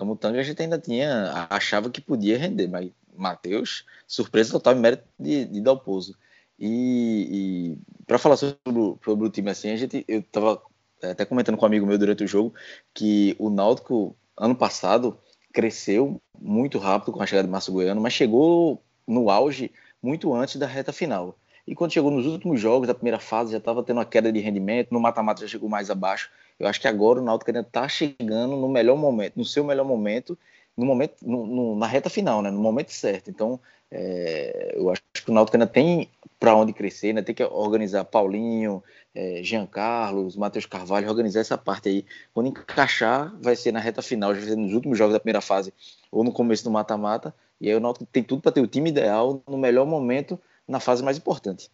[0.00, 5.44] Camutanga a gente ainda tinha, achava que podia render, mas Matheus, surpresa total mérito de,
[5.44, 6.16] de Dalpozo.
[6.58, 8.58] E, e para falar sobre,
[9.04, 10.62] sobre o time assim, a gente, eu tava
[11.02, 12.54] até comentando com um amigo meu durante o jogo
[12.94, 15.18] que o Náutico, ano passado,
[15.52, 19.70] cresceu muito rápido com a chegada de Márcio Goiano, mas chegou no auge
[20.02, 21.36] muito antes da reta final.
[21.66, 24.40] E quando chegou nos últimos jogos da primeira fase, já estava tendo uma queda de
[24.40, 26.30] rendimento, no mata-mata já chegou mais abaixo.
[26.60, 29.84] Eu acho que agora o Náutico ainda está chegando no melhor momento, no seu melhor
[29.84, 30.38] momento,
[30.76, 32.50] no momento, no, no, na reta final, né?
[32.50, 33.30] no momento certo.
[33.30, 33.58] Então,
[33.90, 38.04] é, eu acho que o Náutico ainda tem para onde crescer, ainda tem que organizar
[38.04, 42.04] Paulinho, é, Jean Carlos, Matheus Carvalho, organizar essa parte aí.
[42.34, 45.72] Quando encaixar, vai ser na reta final, vai ser nos últimos jogos da primeira fase
[46.12, 47.34] ou no começo do mata-mata.
[47.58, 50.78] E aí o Náutico tem tudo para ter o time ideal no melhor momento na
[50.78, 51.70] fase mais importante.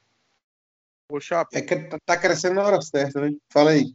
[1.08, 3.32] Poxa, é que tá crescendo na hora certa, né?
[3.52, 3.94] Fala aí.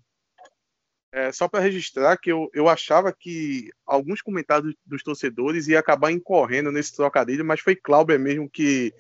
[1.14, 6.10] É, só para registrar que eu, eu achava que alguns comentários dos torcedores ia acabar
[6.10, 8.94] incorrendo nesse trocadilho, mas foi Clauber mesmo que,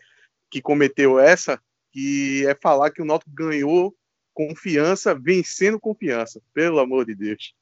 [0.49, 3.95] que cometeu essa, que é falar que o Náutico ganhou
[4.33, 6.41] confiança vencendo confiança.
[6.53, 7.53] Pelo amor de Deus.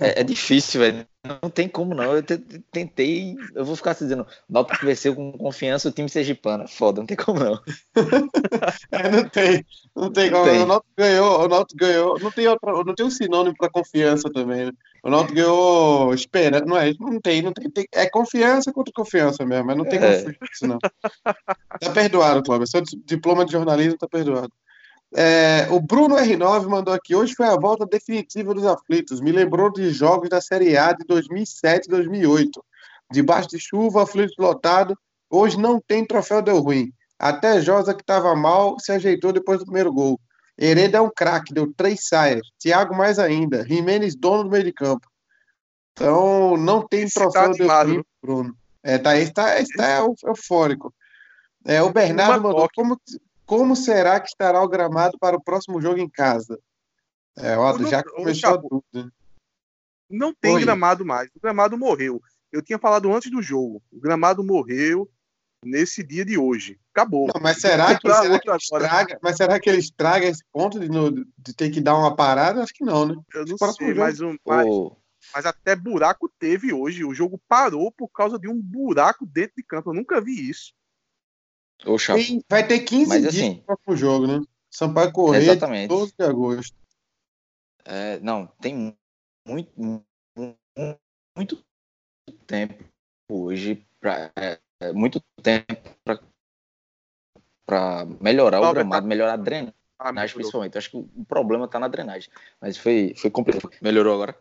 [0.00, 1.06] É, é, difícil, velho.
[1.42, 2.14] Não tem como não.
[2.14, 2.22] Eu
[2.70, 3.36] tentei.
[3.54, 6.68] Eu vou ficar dizendo, Náutico venceu com confiança o time sergipano.
[6.68, 7.60] Foda, não tem como não.
[8.92, 9.66] é, não tem.
[9.94, 10.44] Não tem como.
[10.44, 10.62] Tem.
[10.62, 12.18] O Náutico ganhou, o Náutico ganhou.
[12.20, 14.72] Não tem, outro, não tem um sinônimo para confiança também, né?
[15.02, 16.92] O Náutico ganhou espera, não é?
[17.00, 20.22] Não tem, não tem, tem, É confiança contra confiança mesmo, mas não tem é.
[20.22, 20.78] confiança, não.
[20.78, 22.68] Tá perdoado, Cláudio.
[22.68, 24.52] Seu diploma de jornalismo tá perdoado.
[25.16, 27.14] É, o Bruno R9 mandou aqui.
[27.14, 29.20] Hoje foi a volta definitiva dos aflitos.
[29.20, 32.64] Me lembrou de jogos da Série A de 2007 e 2008.
[33.10, 34.96] Debaixo de chuva, aflitos lotado.
[35.30, 36.92] Hoje não tem troféu deu ruim.
[37.18, 40.20] Até Josa, que estava mal, se ajeitou depois do primeiro gol.
[40.56, 42.46] Hereda é um craque, deu três saias.
[42.58, 43.66] Thiago mais ainda.
[43.66, 45.08] Jimenez, dono do meio de campo.
[45.92, 48.56] Então, não tem troféu tá deu ruim, Bruno.
[48.82, 50.94] É, tá, está, está eufórico.
[51.64, 52.68] É, o Bernardo mandou.
[52.74, 52.96] Como,
[53.48, 56.60] como será que estará o gramado para o próximo jogo em casa?
[57.34, 59.10] É, ó, já começou a dúvida.
[60.10, 60.60] Não tem Oi.
[60.60, 61.30] gramado mais.
[61.34, 62.20] O gramado morreu.
[62.52, 63.82] Eu tinha falado antes do jogo.
[63.90, 65.10] O gramado morreu
[65.64, 66.78] nesse dia de hoje.
[66.92, 67.28] Acabou.
[67.34, 70.78] Não, mas será, que, será que, ele estraga, mas será que ele estraga esse ponto
[70.78, 70.88] de,
[71.38, 72.62] de ter que dar uma parada?
[72.62, 73.14] Acho que não, né?
[73.32, 74.94] Eu não sei, mas, um, mas, oh.
[75.34, 77.02] mas, até buraco teve hoje.
[77.02, 79.88] O jogo parou por causa de um buraco dentro de campo.
[79.88, 80.74] Eu nunca vi isso.
[82.48, 84.40] Vai ter 15 Mas, dias assim, para o jogo, né?
[84.70, 85.88] Sampaio Correia, exatamente.
[85.88, 86.76] 12 de agosto.
[87.84, 88.94] É, não, tem
[89.46, 90.04] muito, muito,
[91.36, 91.64] muito
[92.46, 92.84] tempo
[93.30, 95.74] hoje, pra, é, é muito tempo
[97.66, 99.08] para melhorar não, o gramado, tá...
[99.08, 100.78] melhorar a drenagem, ah, principalmente.
[100.78, 102.30] acho que o problema está na drenagem.
[102.60, 103.70] Mas foi, foi complicado.
[103.80, 104.38] Melhorou agora?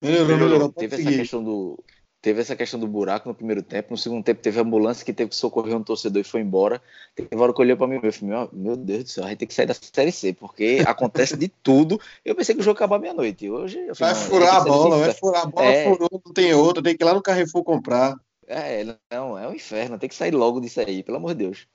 [0.00, 0.48] Melhorou, melhorou.
[0.48, 0.72] melhorou.
[0.72, 1.82] Teve essa questão do
[2.22, 5.12] teve essa questão do buraco no primeiro tempo, no segundo tempo teve a ambulância que
[5.12, 6.80] teve que socorrer um torcedor e foi embora.
[7.16, 9.48] Teve hora que olhou para mim e falei, meu Deus do céu, a gente tem
[9.48, 12.00] que sair da Série C, porque acontece de tudo.
[12.24, 13.50] Eu pensei que o jogo ia acabar meia-noite.
[13.50, 15.84] Hoje falei, vai furar a bola, vai furar a bola, é...
[15.84, 18.14] furou, não tem outra, tem que ir lá no Carrefour comprar.
[18.46, 21.66] É, não, é um inferno, tem que sair logo disso aí, pelo amor de Deus.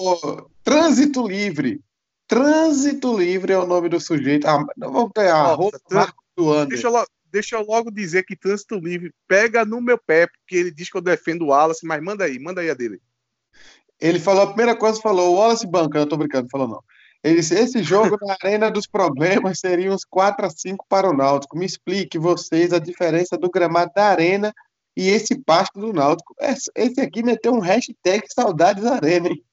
[0.00, 1.80] oh, trânsito livre.
[2.26, 4.46] Trânsito livre é o nome do sujeito.
[4.46, 5.78] Ah, vamos ter a roupa
[6.36, 10.54] do Deixa eu, deixa eu logo dizer que trânsito livre pega no meu pé, porque
[10.54, 13.00] ele diz que eu defendo o Wallace, mas manda aí, manda aí a dele.
[13.98, 16.82] Ele falou, a primeira coisa falou, o Wallace banca, eu tô brincando, falou não.
[17.24, 21.16] Ele disse, esse jogo na arena dos problemas seria uns 4 a 5 para o
[21.16, 21.56] Náutico.
[21.56, 24.52] Me explique vocês a diferença do gramado da arena
[24.96, 26.34] e esse pasto do Náutico.
[26.74, 29.44] Esse aqui meteu um hashtag saudades da arena, hein?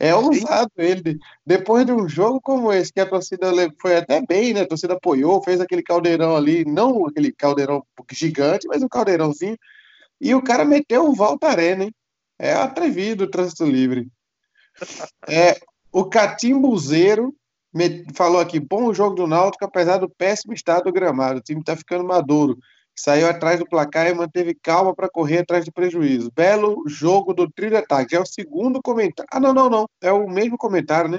[0.00, 1.18] É ousado ele.
[1.44, 3.48] Depois de um jogo como esse, que a torcida
[3.80, 4.60] foi até bem, né?
[4.60, 9.58] A torcida apoiou, fez aquele caldeirão ali, não aquele caldeirão gigante, mas um caldeirãozinho.
[10.20, 11.94] E o cara meteu o Volta Arena, hein?
[12.38, 14.08] É atrevido o trânsito livre.
[15.28, 17.34] É, o Catimbuzeiro
[18.14, 21.40] falou aqui: bom jogo do Náutico, apesar do péssimo estado do gramado.
[21.40, 22.56] O time tá ficando maduro
[23.00, 26.30] saiu atrás do placar e manteve calma para correr atrás do prejuízo.
[26.34, 28.16] Belo jogo do trio de ataque.
[28.16, 29.28] É o segundo comentário.
[29.32, 29.88] Ah, não, não, não.
[30.02, 31.18] É o mesmo comentário, né?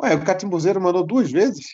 [0.00, 1.66] Ué, o Catimbuzeiro mandou duas vezes?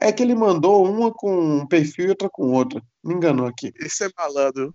[0.00, 2.82] É que ele mandou uma com um perfil e outra com outra.
[3.02, 3.72] Me enganou aqui.
[3.80, 4.74] Esse é malandro.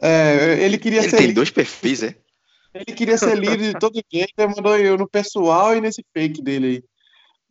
[0.00, 1.16] É, ele queria ele ser.
[1.16, 1.34] Tem líder.
[1.34, 2.16] dois perfis, é?
[2.72, 6.40] Ele queria ser líder de todo jeito, ele mandou eu no pessoal e nesse fake
[6.40, 6.84] dele aí.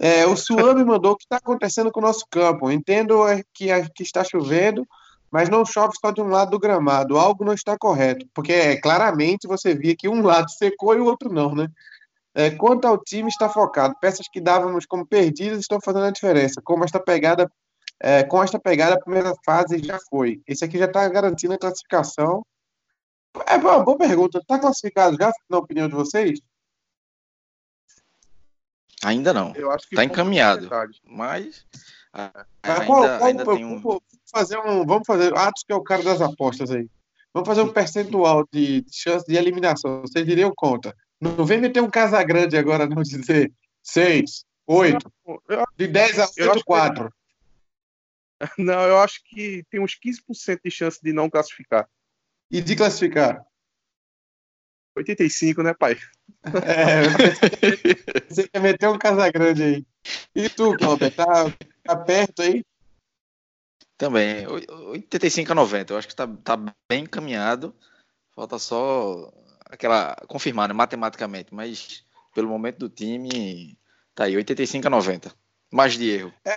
[0.02, 2.72] É, o Suami mandou o que está acontecendo com o nosso campo.
[2.72, 4.88] Entendo é, que, que está chovendo,
[5.32, 7.18] mas não chove só de um lado do gramado.
[7.18, 11.06] Algo não está correto, porque é, claramente você via que um lado secou e o
[11.06, 11.68] outro não, né?
[12.34, 13.96] É, quanto ao time, está focado.
[14.00, 16.62] Peças que dávamos como perdidas estão fazendo a diferença.
[16.64, 17.52] Como esta pegada,
[18.00, 20.42] é, com esta pegada, a primeira fase já foi.
[20.48, 22.46] Esse aqui já está garantindo a classificação.
[23.48, 24.40] É boa, boa pergunta.
[24.40, 26.40] Está classificado já, na opinião de vocês?
[29.04, 29.54] Ainda não.
[29.92, 30.70] Está encaminhado.
[31.04, 31.66] Mas
[32.14, 33.82] ainda, qual, ainda qual, tem um...
[34.32, 36.90] fazer um, vamos fazer, Atos que é o cara das apostas aí.
[37.34, 40.02] Vamos fazer um percentual de chance de eliminação.
[40.02, 40.96] Vocês diriam conta.
[41.22, 43.52] Não vem meter um casa grande agora, não dizer
[43.84, 45.12] 6, 8,
[45.78, 47.14] de 10 a 8, 4.
[48.58, 51.90] Não, eu acho que tem uns 15% de chance de não classificar.
[52.50, 53.44] E de classificar?
[54.96, 55.98] 85, né, pai?
[56.46, 57.04] É,
[58.30, 59.86] você quer meter um casa grande aí.
[60.36, 61.26] E tu, Cláudio, tá,
[61.90, 62.64] tá perto aí?
[63.98, 65.94] Também, 85 a 90.
[65.94, 67.76] Eu acho que tá, tá bem encaminhado.
[68.34, 69.32] Falta só
[69.66, 70.16] aquela.
[70.28, 71.54] confirmar, né, matematicamente.
[71.54, 73.78] Mas pelo momento do time,
[74.16, 75.34] tá aí, 85 a 90.
[75.72, 76.34] Mais de erro.
[76.46, 76.56] É,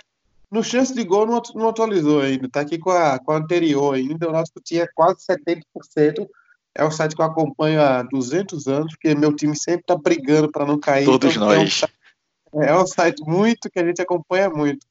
[0.49, 3.95] no chance de gol não, não atualizou ainda, tá aqui com a, com a anterior
[3.95, 6.27] ainda, o Náutico tinha quase 70%,
[6.75, 10.51] é o site que eu acompanho há 200 anos, porque meu time sempre tá brigando
[10.51, 11.05] para não cair.
[11.05, 11.83] Todos então, nós.
[11.83, 14.85] É um, é um site muito que a gente acompanha muito.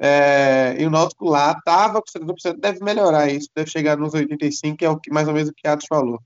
[0.00, 4.76] É, e o Náutico lá tava com 70%, deve melhorar isso, deve chegar nos 85%,
[4.76, 6.20] que é o que mais ou menos o que Atos falou.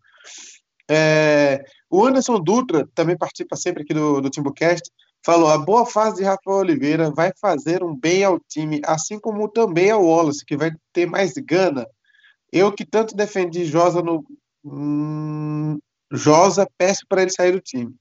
[0.90, 4.90] É, o Anderson Dutra também participa sempre aqui do, do Timbucast,
[5.24, 9.48] falou: a boa fase de Rafael Oliveira vai fazer um bem ao time, assim como
[9.48, 11.86] também ao Wallace, que vai ter mais gana.
[12.50, 14.24] Eu que tanto defendi Josa no.
[14.64, 15.78] Hum,
[16.10, 17.94] Josa, peço para ele sair do time.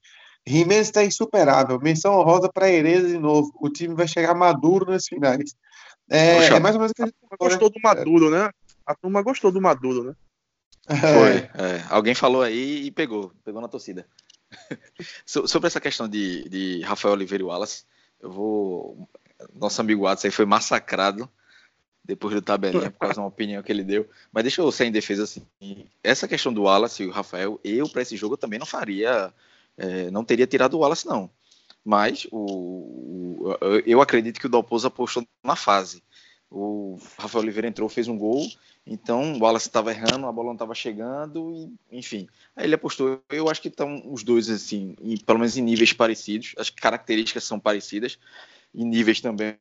[0.47, 1.77] Jimenez está insuperável.
[1.79, 3.51] Menção honrosa para Hereza de novo.
[3.59, 5.55] O time vai chegar maduro nas finais.
[6.09, 8.49] É, é mais ou menos o que a gente gostou do Maduro, né?
[8.85, 10.13] A turma gostou do Maduro, né?
[10.87, 11.35] Foi.
[11.61, 11.83] É.
[11.89, 13.33] Alguém falou aí e pegou.
[13.43, 14.07] Pegou na torcida.
[15.25, 17.83] Sobre essa questão de, de Rafael Oliveira e Wallace,
[18.21, 19.09] eu vou.
[19.53, 21.29] Nosso amigo Watson aí foi massacrado
[22.03, 24.09] depois do tabelinha por causa de uma opinião que ele deu.
[24.31, 25.45] Mas deixa eu ser em defesa assim.
[26.01, 29.33] Essa questão do Wallace e o Rafael, eu para esse jogo eu também não faria,
[29.77, 31.29] é, não teria tirado o Wallace não.
[31.83, 36.03] Mas o, o eu acredito que o Dalpozo apostou na fase.
[36.49, 38.47] O Rafael Oliveira entrou, fez um gol,
[38.85, 42.27] então o Wallace estava errando, a bola não estava chegando, e, enfim.
[42.55, 43.21] Aí ele apostou.
[43.29, 46.53] Eu acho que estão os dois, assim, em, pelo menos em níveis parecidos.
[46.57, 48.17] As características são parecidas,
[48.73, 49.57] em níveis também.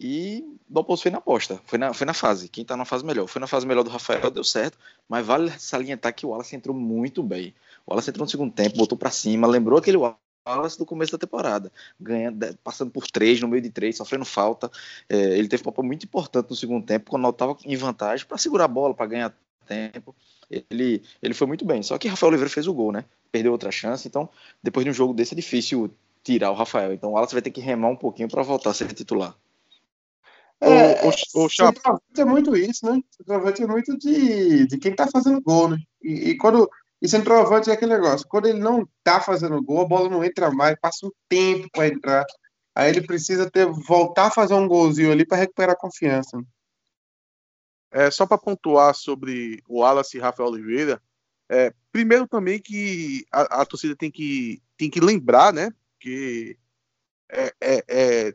[0.00, 2.48] E o Dalpozo foi na aposta, foi na, foi na fase.
[2.48, 3.26] Quem está na fase melhor?
[3.26, 6.76] Foi na fase melhor do Rafael, deu certo, mas vale salientar que o Wallace entrou
[6.76, 7.52] muito bem.
[7.88, 11.16] O Wallace entrou no segundo tempo, botou para cima, lembrou aquele Wallace do começo da
[11.16, 14.70] temporada, ganhando, passando por três, no meio de três, sofrendo falta.
[15.08, 18.36] É, ele teve um papel muito importante no segundo tempo, quando estava em vantagem, para
[18.36, 19.34] segurar a bola, para ganhar
[19.66, 20.14] tempo.
[20.50, 21.82] Ele, ele foi muito bem.
[21.82, 23.06] Só que Rafael Oliveira fez o gol, né?
[23.32, 24.28] Perdeu outra chance, então
[24.62, 25.90] depois de um jogo desse é difícil
[26.22, 26.92] tirar o Rafael.
[26.92, 29.34] Então o Wallace vai ter que remar um pouquinho para voltar a ser titular.
[30.60, 33.00] É, o, o, o centroavante é muito isso, né?
[33.16, 35.78] Centroavante é muito de, de quem tá fazendo gol, né?
[36.02, 36.68] E, e quando
[37.00, 40.50] e centroavante é aquele negócio, quando ele não tá fazendo gol, a bola não entra
[40.50, 42.24] mais, passa um tempo para entrar.
[42.74, 46.40] Aí ele precisa ter voltar a fazer um golzinho ali para recuperar a confiança.
[47.90, 51.00] É, só para pontuar sobre o Wallace e Rafael Oliveira,
[51.48, 55.72] é, primeiro também que a, a, torcida tem que, tem que lembrar, né?
[55.98, 56.58] Que
[57.30, 58.34] é, é, é,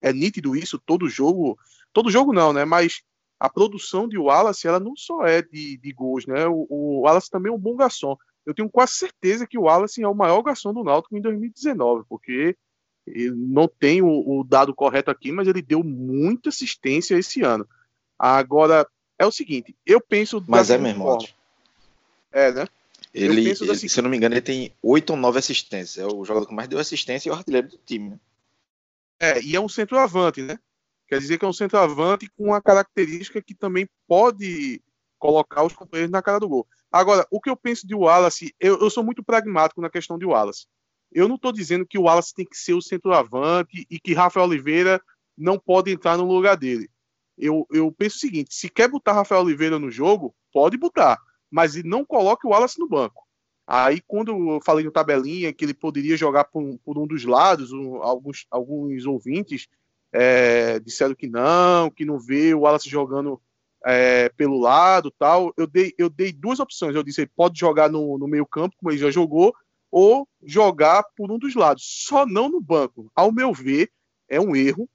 [0.00, 1.58] é nítido isso, todo jogo.
[1.92, 2.64] Todo jogo não, né?
[2.64, 3.02] Mas
[3.40, 6.46] a produção de Wallace, ela não só é de, de gols, né?
[6.46, 8.14] O, o, Wallace também é um bom garçom.
[8.44, 12.04] Eu tenho quase certeza que o Wallace é o maior garçom do Náutico em 2019,
[12.06, 12.54] porque
[13.34, 17.66] não tem o, dado correto aqui, mas ele deu muita assistência esse ano.
[18.18, 18.86] Agora,
[19.18, 20.44] é o seguinte, eu penso...
[20.46, 21.26] Mas é mesmo, forma.
[22.30, 22.66] É, né?
[23.12, 25.98] Ele, ele se eu não me engano, ele tem oito ou nove assistências.
[25.98, 28.10] É o jogador que mais deu assistência e o artilheiro do time.
[28.10, 28.20] Né?
[29.18, 30.58] É, e é um centroavante, né?
[31.10, 34.80] Quer dizer que é um centroavante com uma característica que também pode
[35.18, 36.64] colocar os companheiros na cara do gol.
[36.90, 40.24] Agora, o que eu penso de Wallace, eu, eu sou muito pragmático na questão de
[40.24, 40.66] Wallace.
[41.10, 44.46] Eu não estou dizendo que o Wallace tem que ser o centroavante e que Rafael
[44.46, 45.02] Oliveira
[45.36, 46.88] não pode entrar no lugar dele.
[47.36, 51.18] Eu, eu penso o seguinte: se quer botar Rafael Oliveira no jogo, pode botar,
[51.50, 53.26] mas não coloque o Wallace no banco.
[53.66, 57.72] Aí, quando eu falei no tabelinha que ele poderia jogar por, por um dos lados,
[57.72, 59.66] um, alguns, alguns ouvintes
[60.12, 63.40] é, disseram que não, que não vê o Wallace jogando
[63.84, 65.52] é, pelo lado tal.
[65.56, 66.94] Eu dei, eu dei duas opções.
[66.94, 69.54] Eu disse, ele pode jogar no, no meio campo, como ele já jogou,
[69.90, 71.84] ou jogar por um dos lados.
[71.86, 73.10] Só não no banco.
[73.14, 73.90] Ao meu ver,
[74.28, 74.88] é um erro,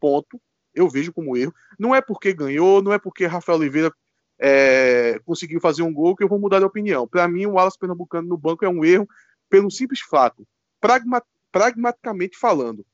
[0.00, 0.40] ponto.
[0.74, 1.54] Eu vejo como erro.
[1.78, 3.92] Não é porque ganhou, não é porque Rafael Oliveira
[4.38, 7.08] é, conseguiu fazer um gol que eu vou mudar de opinião.
[7.08, 9.08] Para mim, o Wallace Pernambucano no banco é um erro
[9.50, 10.46] pelo simples fato.
[10.80, 12.86] Pragma, pragmaticamente falando,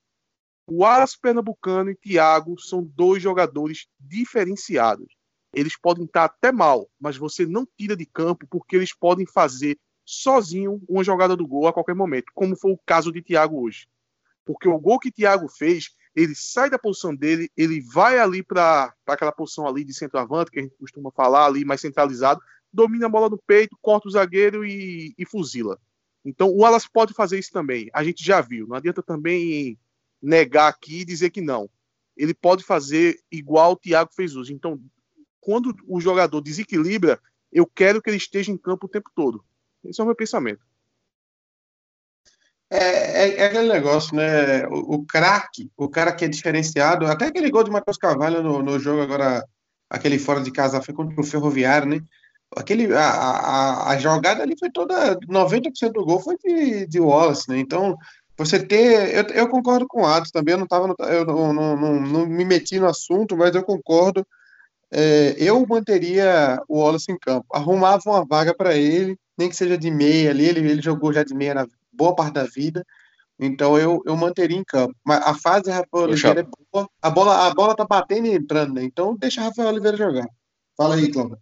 [0.67, 5.07] o Alas Pernambucano e Thiago são dois jogadores diferenciados.
[5.53, 9.79] Eles podem estar até mal, mas você não tira de campo porque eles podem fazer
[10.05, 13.87] sozinho uma jogada do gol a qualquer momento, como foi o caso de Thiago hoje.
[14.45, 18.93] Porque o gol que Thiago fez, ele sai da posição dele, ele vai ali para
[19.07, 22.41] aquela posição ali de centroavante, que a gente costuma falar ali mais centralizado,
[22.73, 25.79] domina a bola no peito, corta o zagueiro e, e fuzila.
[26.25, 27.89] Então o Alas pode fazer isso também.
[27.93, 28.67] A gente já viu.
[28.67, 29.79] Não adianta também
[30.25, 31.69] negar aqui e dizer que não.
[32.17, 34.53] Ele pode fazer igual o Thiago fez hoje.
[34.53, 34.81] Então,
[35.41, 37.21] quando o jogador desequilibra,
[37.53, 39.45] eu quero que ele esteja em campo o tempo todo.
[39.85, 40.65] Esse é o meu pensamento.
[42.71, 44.67] É, é, é aquele negócio, né?
[44.69, 48.63] O, o craque, o cara que é diferenciado, até aquele gol de Matheus Carvalho no,
[48.63, 49.45] no jogo agora,
[49.91, 52.01] aquele fora de casa foi contra o Ferroviário, né?
[52.57, 57.49] Aquele, a, a, a jogada ali foi toda, 90% do gol foi de, de Wallace,
[57.49, 57.59] né?
[57.59, 57.97] Então,
[58.37, 59.15] você ter.
[59.15, 60.95] Eu, eu concordo com o Atos também, eu não tava.
[60.99, 64.27] Eu não, não, não, não me meti no assunto, mas eu concordo.
[64.91, 67.47] É, eu manteria o Wallace em campo.
[67.53, 70.47] Arrumava uma vaga para ele, nem que seja de meia ali.
[70.47, 72.85] Ele, ele jogou já de meia na boa parte da vida.
[73.39, 74.95] Então eu, eu manteria em campo.
[75.05, 76.89] Mas a fase de Rafael Oliveira é boa.
[77.03, 78.85] A bola, a bola tá batendo e entrando, né?
[78.85, 80.29] Então deixa Rafael Oliveira jogar.
[80.77, 81.39] Fala aí, Cláudio.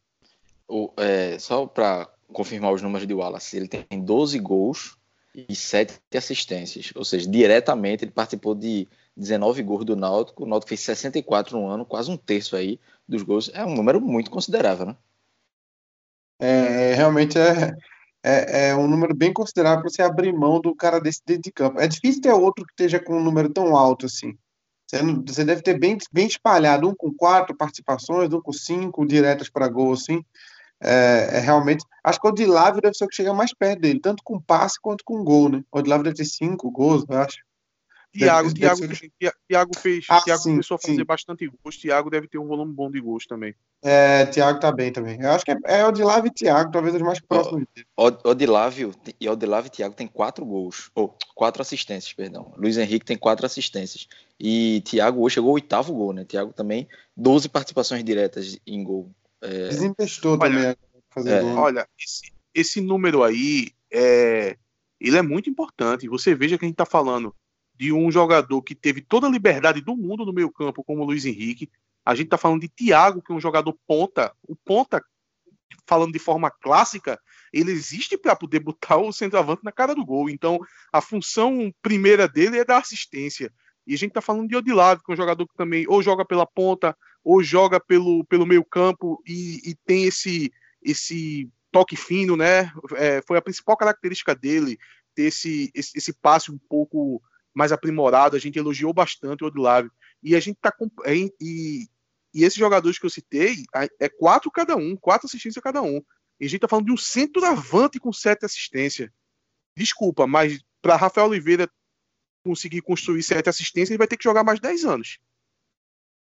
[0.97, 4.97] É, só para confirmar os números de Wallace, ele tem 12 gols
[5.35, 6.93] e 7 assistências.
[6.95, 10.45] Ou seja, diretamente ele participou de 19 gols do Náutico.
[10.45, 12.78] O Náutico fez 64 no ano, quase um terço aí
[13.09, 13.51] dos gols.
[13.55, 14.97] É um número muito considerável, né?
[16.39, 17.72] É, realmente é,
[18.22, 21.53] é, é um número bem considerável para você abrir mão do cara desse dentro de
[21.53, 21.80] campo.
[21.80, 24.37] É difícil ter outro que esteja com um número tão alto assim.
[25.26, 29.66] Você deve ter bem, bem espalhado, um com quatro participações, um com cinco diretas para
[29.66, 30.22] gol, assim.
[30.83, 31.85] É, é, realmente.
[32.03, 34.80] Acho que o Odilávio deve ser o que chega mais perto dele, tanto com passe
[34.80, 35.62] quanto com gol, né?
[35.70, 37.39] O Odilávio deve ter cinco gols, eu acho.
[38.14, 38.83] Tiago, Tiago,
[39.49, 40.05] Tiago fez.
[40.11, 41.05] Ah, Tiago começou a fazer sim.
[41.05, 41.76] bastante gols.
[41.78, 43.55] Tiago deve ter um volume bom de gols também.
[43.83, 45.18] É, Tiago tá bem também.
[45.20, 47.87] Eu acho que é, é Odilávio e Tiago, talvez os mais próximos dele.
[47.97, 52.53] Odilávio e Odilávio e Tiago tem quatro gols, ou quatro assistências, perdão.
[52.57, 54.07] Luiz Henrique tem quatro assistências.
[54.39, 56.24] E Tiago hoje chegou ao oitavo gol, né?
[56.24, 59.11] Tiago também, 12 participações diretas em gol.
[59.43, 59.68] É...
[59.68, 60.74] Desinvestou também.
[61.11, 61.43] Fazer é.
[61.43, 64.57] Olha, esse, esse número aí, é,
[65.01, 66.09] ele é muito importante.
[66.09, 67.34] Você veja que a gente tá falando
[67.74, 71.05] de um jogador que teve toda a liberdade do mundo no meio campo, como o
[71.05, 71.70] Luiz Henrique.
[72.05, 74.32] A gente está falando de Thiago, que é um jogador ponta.
[74.47, 75.03] O ponta,
[75.86, 77.20] falando de forma clássica,
[77.53, 80.30] ele existe para poder botar o centroavante na cara do gol.
[80.30, 80.59] Então,
[80.93, 83.53] a função primeira dele é da assistência.
[83.86, 86.24] E a gente está falando de Odilávio, que é um jogador que também ou joga
[86.24, 90.52] pela ponta, ou joga pelo, pelo meio campo e, e tem esse,
[90.82, 92.72] esse toque fino, né?
[92.96, 94.78] É, foi a principal característica dele,
[95.14, 97.22] ter esse, esse, esse passe um pouco
[97.54, 99.92] mais aprimorado, a gente elogiou bastante o Odilávio.
[100.22, 100.90] E a gente tá com.
[101.04, 101.88] É, e,
[102.34, 103.64] e esses jogadores que eu citei,
[104.00, 106.02] é quatro cada um, quatro assistências cada um.
[106.40, 109.10] E a gente tá falando de um centroavante com sete assistências.
[109.76, 111.70] Desculpa, mas para Rafael Oliveira
[112.44, 115.18] conseguir construir sete assistências, ele vai ter que jogar mais dez anos.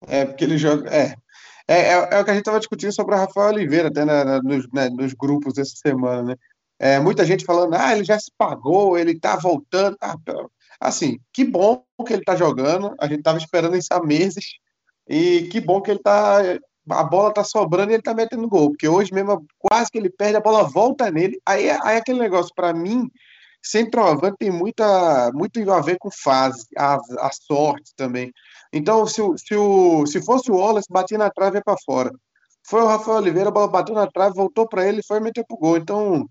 [0.06, 0.88] É, porque ele joga.
[0.90, 1.14] É.
[1.70, 4.42] É, é, é o que a gente estava discutindo sobre o Rafael Oliveira, até na,
[4.42, 6.36] nos, né, nos grupos essa semana, né?
[6.78, 9.96] É, muita gente falando, ah, ele já se pagou, ele está voltando.
[10.00, 10.16] Ah,
[10.80, 12.94] Assim, que bom que ele tá jogando.
[13.00, 14.44] A gente tava esperando isso há meses.
[15.08, 16.38] E que bom que ele tá.
[16.90, 18.70] A bola tá sobrando e ele tá metendo gol.
[18.70, 21.40] Porque hoje mesmo, quase que ele perde, a bola volta nele.
[21.44, 23.10] Aí, aí aquele negócio, para mim,
[23.62, 28.32] centroavante tem muita, muito a ver com fase, a, a sorte também.
[28.72, 32.10] Então, se, se, o, se fosse o Wallace, batia na trave e para fora.
[32.66, 35.44] Foi o Rafael Oliveira, a bola bateu na trave, voltou para ele e foi meter
[35.46, 35.76] pro gol.
[35.76, 36.28] Então,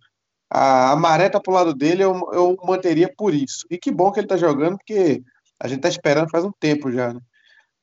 [0.50, 3.66] a, a maré tá pro lado dele, eu, eu manteria por isso.
[3.70, 5.24] E que bom que ele tá jogando, porque
[5.60, 7.20] a gente tá esperando faz um tempo já, né?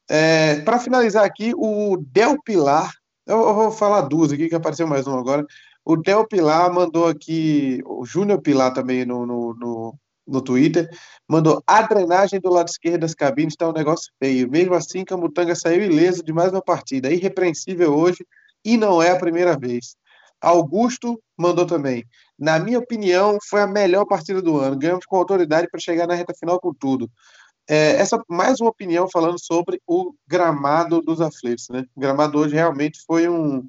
[0.09, 2.93] É, para finalizar aqui, o Del Pilar,
[3.27, 5.45] eu, eu, vou falar duas aqui, que apareceu mais um agora.
[5.85, 10.89] O Del Pilar mandou aqui, o Júnior Pilar também no, no, no, no, Twitter,
[11.29, 14.51] mandou a drenagem do lado esquerdo das cabines está um negócio feio.
[14.51, 18.27] Mesmo assim, Camutanga saiu ileso de mais uma partida, irrepreensível hoje,
[18.65, 19.95] e não é a primeira vez.
[20.41, 22.05] Augusto mandou também.
[22.39, 24.79] Na minha opinião, foi a melhor partida do ano.
[24.79, 27.11] Ganhamos com autoridade para chegar na reta final com tudo.
[27.69, 31.85] É, essa mais uma opinião falando sobre o gramado dos aflitos, né?
[31.95, 33.67] O gramado hoje realmente foi um,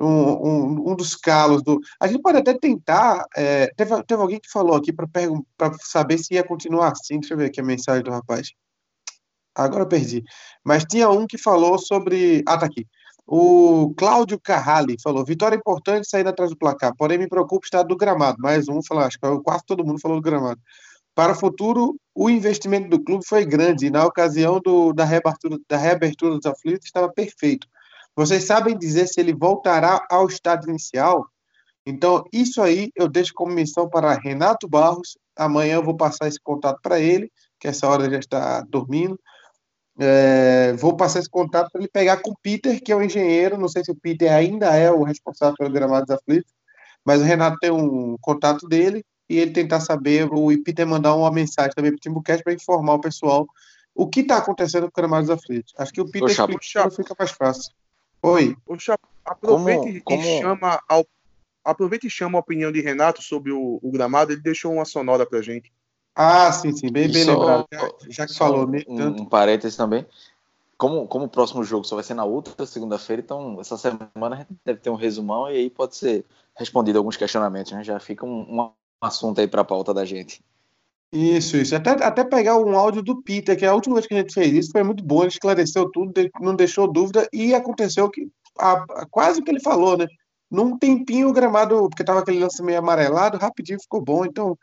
[0.00, 1.78] um, um, um dos calos do.
[2.00, 3.24] A gente pode até tentar.
[3.36, 5.08] É, teve, teve alguém que falou aqui para
[5.80, 7.20] saber se ia continuar assim.
[7.20, 8.52] Deixa eu ver aqui a mensagem do rapaz.
[9.54, 10.22] Agora eu perdi.
[10.64, 12.42] Mas tinha um que falou sobre.
[12.46, 12.86] Ah, tá aqui.
[13.26, 17.88] O Cláudio Carrali falou: vitória importante sair atrás do placar, porém me preocupa o estado
[17.88, 18.38] do gramado.
[18.40, 20.60] Mais um falou, acho que quase todo mundo falou do gramado.
[21.14, 25.58] Para o futuro, o investimento do clube foi grande e na ocasião do, da, reabertura,
[25.68, 27.66] da reabertura dos aflitos estava perfeito.
[28.14, 31.26] Vocês sabem dizer se ele voltará ao estado inicial?
[31.84, 35.16] Então, isso aí eu deixo como missão para Renato Barros.
[35.36, 39.18] Amanhã eu vou passar esse contato para ele, que essa hora já está dormindo.
[39.98, 43.58] É, vou passar esse contato para ele pegar com o Peter, que é o engenheiro.
[43.58, 46.52] Não sei se o Peter ainda é o responsável pelo Gramados Aflitos,
[47.04, 51.30] mas o Renato tem um contato dele e ele tentar saber, o Peter mandar uma
[51.30, 53.46] mensagem também para o Timbucast para informar o pessoal
[53.94, 55.72] o que está acontecendo com o Gramados Aflitos.
[55.76, 56.28] Acho que o Peter
[56.60, 56.94] Chapo.
[56.94, 57.72] fica mais fácil.
[58.22, 58.56] Oi.
[58.66, 61.04] O Chapo, aproveite como, e chama ao,
[61.64, 64.32] aproveite e chama a opinião de Renato sobre o, o gramado.
[64.32, 65.72] Ele deixou uma sonora para gente.
[66.14, 67.66] Ah, sim, sim, bem, bem lembrado.
[68.08, 68.82] Já que falou, né?
[68.86, 70.06] Um, um parênteses também.
[70.76, 74.36] Como, como o próximo jogo só vai ser na outra segunda-feira, então essa semana a
[74.36, 76.24] gente deve ter um resumão e aí pode ser
[76.56, 77.84] respondido alguns questionamentos, né?
[77.84, 80.44] Já fica um, um assunto aí para a pauta da gente.
[81.12, 81.76] Isso, isso.
[81.76, 84.32] Até, até pegar um áudio do Peter, que é a última vez que a gente
[84.32, 88.72] fez isso, foi muito bom, ele esclareceu tudo, não deixou dúvida, e aconteceu que a,
[88.72, 90.06] a, quase o que ele falou, né?
[90.50, 94.24] Num tempinho o gramado, porque tava aquele lance meio amarelado, rapidinho ficou bom.
[94.24, 94.56] Então,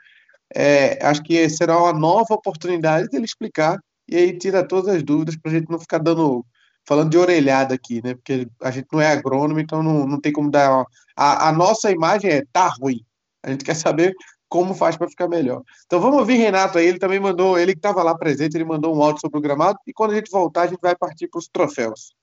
[0.55, 3.77] é, acho que será uma nova oportunidade dele explicar,
[4.07, 6.43] e aí tira todas as dúvidas para a gente não ficar dando
[6.87, 8.15] falando de orelhada aqui, né?
[8.15, 10.71] Porque a gente não é agrônomo, então não, não tem como dar.
[10.71, 10.87] Uma...
[11.15, 13.01] A, a nossa imagem é tá ruim.
[13.43, 14.13] A gente quer saber
[14.49, 15.61] como faz para ficar melhor.
[15.85, 18.95] Então vamos ouvir Renato aí, ele também mandou, ele que estava lá presente, ele mandou
[18.95, 21.37] um áudio sobre o gramado, e quando a gente voltar, a gente vai partir para
[21.37, 22.13] os troféus.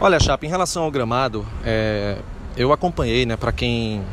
[0.00, 2.18] Olha, Chapa, em relação ao gramado, é,
[2.56, 4.04] eu acompanhei, né, para quem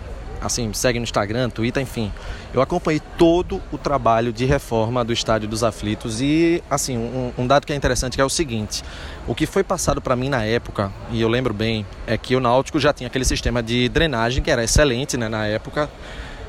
[0.41, 2.11] assim, segue no Instagram, Twitter, enfim.
[2.53, 7.47] Eu acompanhei todo o trabalho de reforma do Estádio dos Aflitos e, assim, um, um
[7.47, 8.83] dado que é interessante que é o seguinte:
[9.27, 12.39] o que foi passado para mim na época, e eu lembro bem, é que o
[12.39, 15.89] Náutico já tinha aquele sistema de drenagem que era excelente, né, na época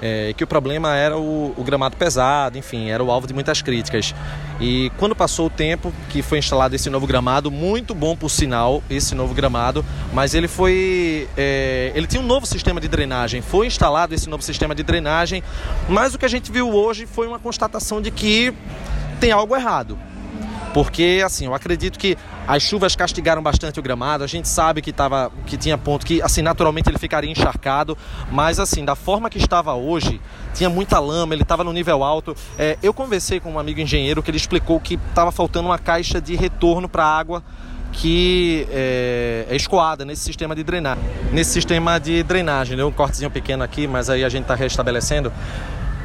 [0.00, 3.62] é, que o problema era o, o, gramado pesado, enfim, era o alvo de muitas
[3.62, 4.14] críticas.
[4.60, 8.82] E quando passou o tempo que foi instalado esse novo gramado, muito bom por sinal
[8.88, 13.66] esse novo gramado, mas ele foi, é, ele tinha um novo sistema de drenagem, foi
[13.66, 15.42] instalado esse novo sistema de drenagem,
[15.88, 18.52] mas o que a gente viu hoje foi uma constatação de que
[19.20, 19.98] tem algo errado.
[20.76, 24.22] Porque, assim, eu acredito que as chuvas castigaram bastante o gramado.
[24.22, 27.96] A gente sabe que, tava, que tinha ponto que, assim, naturalmente ele ficaria encharcado.
[28.30, 30.20] Mas, assim, da forma que estava hoje,
[30.52, 32.36] tinha muita lama, ele estava no nível alto.
[32.58, 36.20] É, eu conversei com um amigo engenheiro que ele explicou que estava faltando uma caixa
[36.20, 37.42] de retorno para a água
[37.90, 41.02] que é, é, escoada nesse sistema de drenagem.
[41.32, 45.32] Nesse sistema de drenagem, deu um cortezinho pequeno aqui, mas aí a gente está restabelecendo.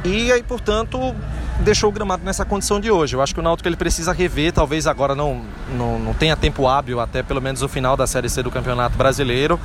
[0.03, 1.15] E aí, portanto,
[1.59, 3.15] deixou o gramado nessa condição de hoje.
[3.15, 5.41] Eu acho que o Náutico ele precisa rever, talvez agora não,
[5.77, 8.97] não, não tenha tempo hábil até pelo menos o final da Série C do Campeonato
[8.97, 9.59] Brasileiro,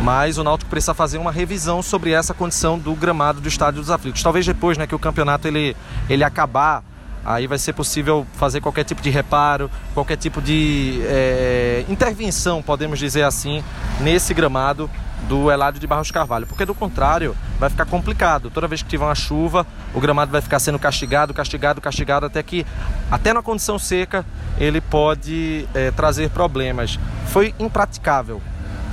[0.00, 3.90] mas o Náutico precisa fazer uma revisão sobre essa condição do gramado do Estádio dos
[3.90, 4.22] Aflitos.
[4.22, 5.74] Talvez depois, né, que o campeonato ele,
[6.08, 6.84] ele acabar
[7.28, 12.98] aí vai ser possível fazer qualquer tipo de reparo, qualquer tipo de é, intervenção, podemos
[12.98, 13.62] dizer assim,
[14.00, 14.90] nesse gramado
[15.28, 18.50] do Eládio de Barros Carvalho, porque do contrário vai ficar complicado.
[18.50, 22.42] Toda vez que tiver uma chuva, o gramado vai ficar sendo castigado, castigado, castigado, até
[22.42, 22.64] que,
[23.10, 24.24] até na condição seca,
[24.58, 26.98] ele pode é, trazer problemas.
[27.26, 28.40] Foi impraticável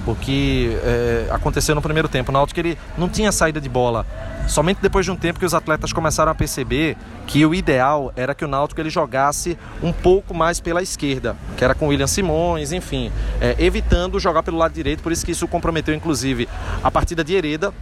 [0.05, 2.31] o que é, aconteceu no primeiro tempo.
[2.31, 4.05] O Náutico ele não tinha saída de bola.
[4.47, 6.95] Somente depois de um tempo que os atletas começaram a perceber
[7.25, 11.63] que o ideal era que o Náutico ele jogasse um pouco mais pela esquerda, que
[11.63, 15.31] era com o William Simões, enfim, é, evitando jogar pelo lado direito, por isso que
[15.31, 16.47] isso comprometeu inclusive
[16.83, 17.73] a partida de Hereda,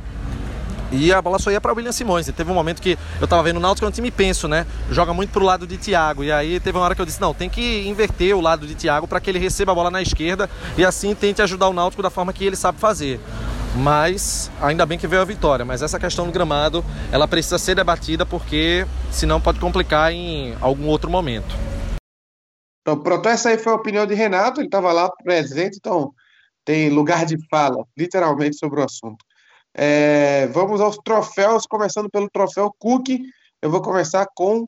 [0.94, 2.28] e a bola só ia para William Simões.
[2.28, 4.66] E teve um momento que eu tava vendo o Náutico, é um time penso, né?
[4.92, 6.24] Joga muito pro lado de Thiago.
[6.24, 8.76] E aí teve uma hora que eu disse: não, tem que inverter o lado de
[8.76, 12.04] Thiago para que ele receba a bola na esquerda e assim tente ajudar o Náutico
[12.04, 13.20] da forma que ele sabe fazer.
[13.76, 15.66] Mas ainda bem que veio a vitória.
[15.66, 20.88] Mas essa questão do gramado ela precisa ser debatida porque senão pode complicar em algum
[20.88, 21.56] outro momento.
[22.82, 26.14] Então, pronto, essa aí foi a opinião de Renato, ele estava lá presente, então
[26.66, 29.24] tem lugar de fala, literalmente, sobre o assunto.
[29.76, 33.10] É, vamos aos troféus, começando pelo troféu Cook.
[33.62, 34.68] Eu vou começar com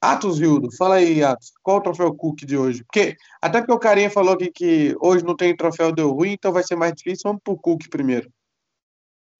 [0.00, 0.74] Atos Rildo.
[0.76, 2.82] Fala aí, Atos, qual o troféu Cook de hoje?
[2.84, 6.52] Porque, até porque o Carinha falou aqui que hoje não tem troféu deu ruim, então
[6.52, 7.22] vai ser mais difícil.
[7.24, 8.32] Vamos pro Cook primeiro.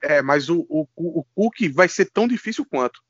[0.03, 3.01] É, mas o, o, o Cook vai ser tão difícil quanto.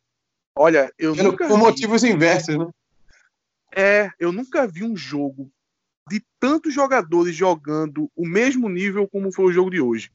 [0.57, 1.48] Olha, eu Pelo, nunca.
[1.48, 1.64] Por vi...
[1.64, 2.70] motivos inversos, né?
[3.74, 5.50] É, eu nunca vi um jogo
[6.09, 10.11] de tantos jogadores jogando o mesmo nível como foi o jogo de hoje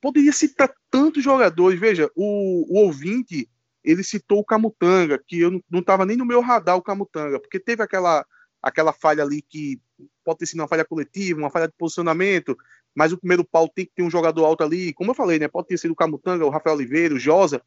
[0.00, 1.78] poderia citar tantos jogadores.
[1.78, 3.48] Veja, o, o ouvinte
[3.82, 7.58] ele citou o Camutanga, que eu não estava nem no meu radar o Camutanga, porque
[7.58, 8.24] teve aquela,
[8.62, 9.80] aquela falha ali que
[10.24, 12.56] pode ter sido uma falha coletiva, uma falha de posicionamento,
[12.94, 15.48] mas o primeiro pau tem que ter um jogador alto ali, como eu falei, né?
[15.48, 17.62] Pode ter sido o Camutanga, o Rafael Oliveira, o Josa.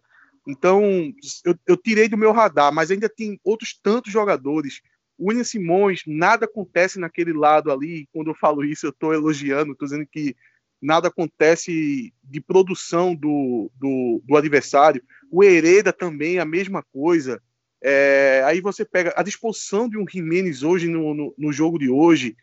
[0.47, 0.83] Então,
[1.45, 4.81] eu, eu tirei do meu radar, mas ainda tem outros tantos jogadores.
[5.17, 8.07] O William Simões, nada acontece naquele lado ali.
[8.11, 10.35] Quando eu falo isso, eu estou elogiando, estou dizendo que
[10.83, 15.01] nada acontece de produção do, do, do adversário.
[15.31, 17.41] O Hereda também, a mesma coisa.
[17.81, 21.89] É, aí você pega a disposição de um Jimenez hoje no, no, no jogo de
[21.89, 22.35] hoje,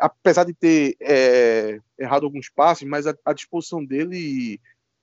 [0.00, 4.60] apesar de ter é, errado alguns passes, mas a, a, disposição dele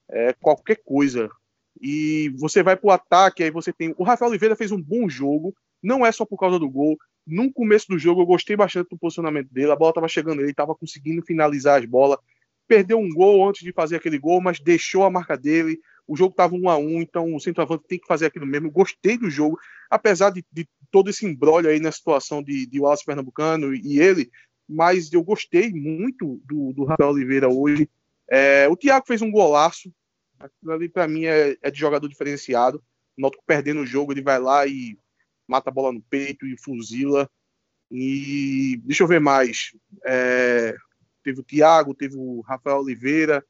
[0.10, 1.30] é qualquer coisa.
[1.82, 3.94] E você vai para o ataque, aí você tem.
[3.98, 6.98] O Rafael Oliveira fez um bom jogo, não é só por causa do gol.
[7.26, 9.72] No começo do jogo, eu gostei bastante do posicionamento dele.
[9.72, 12.20] A bola estava chegando, ele estava conseguindo finalizar as bolas
[12.70, 15.82] perdeu um gol antes de fazer aquele gol, mas deixou a marca dele.
[16.08, 18.72] O jogo estava um a um, então o centroavante tem que fazer aquilo mesmo.
[18.72, 19.60] Gostei do jogo,
[19.90, 24.30] apesar de, de todo esse embrólio aí na situação de, de Wallace Pernambucano e ele,
[24.68, 27.90] mas eu gostei muito do, do Rafael Oliveira hoje.
[28.30, 29.92] É, o Thiago fez um golaço,
[30.40, 32.78] aquilo ali para mim é, é, de jogador diferenciado.
[33.18, 34.96] O Náutico perdendo o jogo, ele vai lá e
[35.48, 37.28] mata a bola no peito e fuzila.
[37.92, 39.76] E deixa eu ver mais.
[40.06, 40.76] É,
[41.24, 43.46] teve o Thiago, teve o Rafael Oliveira,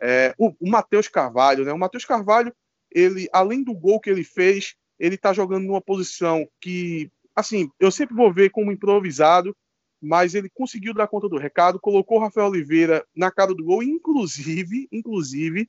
[0.00, 1.72] é, o, o Matheus Carvalho, né?
[1.72, 2.54] O Matheus Carvalho,
[2.90, 7.90] ele, além do gol que ele fez, ele tá jogando numa posição que, assim, eu
[7.90, 9.56] sempre vou ver como improvisado,
[10.00, 13.82] mas ele conseguiu dar conta do recado, colocou o Rafael Oliveira na cara do gol,
[13.82, 15.68] inclusive, inclusive,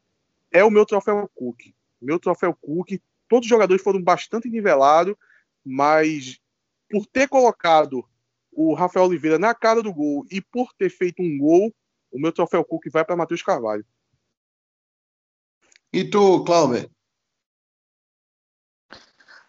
[0.51, 1.73] é o meu troféu Cook.
[2.01, 2.99] Meu troféu Cook.
[3.27, 5.15] Todos os jogadores foram bastante nivelados,
[5.63, 6.39] mas
[6.89, 8.05] por ter colocado
[8.51, 11.73] o Rafael Oliveira na cara do gol e por ter feito um gol,
[12.11, 13.85] o meu troféu Cook vai para Matheus Carvalho.
[15.93, 16.89] E tu, Cláudio?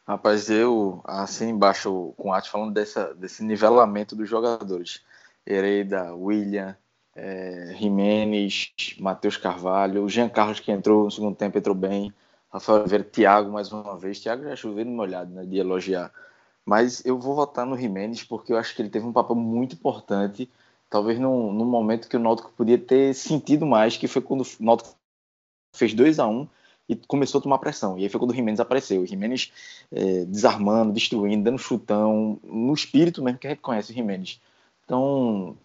[0.04, 5.04] Rapaz, eu assim embaixo com o Arte falando dessa, desse nivelamento dos jogadores.
[5.46, 6.76] Hereda, William,
[7.14, 12.12] é, Jimenez, Matheus Carvalho, o Jean Carlos que entrou no segundo tempo, entrou bem.
[12.50, 14.20] Rafael Oliveira, Thiago mais uma vez.
[14.20, 16.12] Thiago já choveu no molhado, né, de elogiar.
[16.64, 19.74] Mas eu vou votar no Jimenez porque eu acho que ele teve um papel muito
[19.74, 20.48] importante,
[20.88, 24.46] talvez num, num momento que o Náutico podia ter sentido mais, que foi quando o
[24.60, 24.94] Náutico
[25.74, 26.48] fez 2 a 1 um,
[26.88, 27.98] e começou a tomar pressão.
[27.98, 29.02] E aí foi quando o Jimenez apareceu.
[29.02, 29.52] O Jimenez
[29.90, 34.40] é, desarmando, destruindo, dando chutão, no espírito mesmo que a gente conhece o Jimenez.
[34.84, 35.56] Então,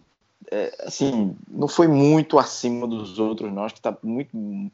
[0.50, 3.56] é, assim, não foi muito acima dos outros.
[3.58, 4.30] Acho que está muito,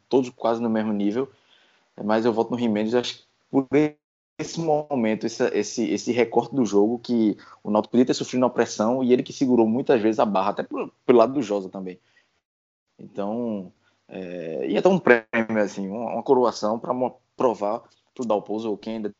[0.08, 1.30] todos quase no mesmo nível.
[2.02, 3.66] Mas eu voto no Jimenez, acho que por
[4.38, 8.50] esse momento, esse, esse, esse recorte do jogo que o Náutico podia ter sofrido uma
[8.50, 11.68] pressão e ele que segurou muitas vezes a barra, até pelo, pelo lado do Josa
[11.68, 12.00] também.
[12.98, 13.72] Então,
[14.08, 16.92] é, ia dar um prêmio, assim, uma, uma coroação para
[17.36, 19.14] provar para o Dalpozo ou quem ainda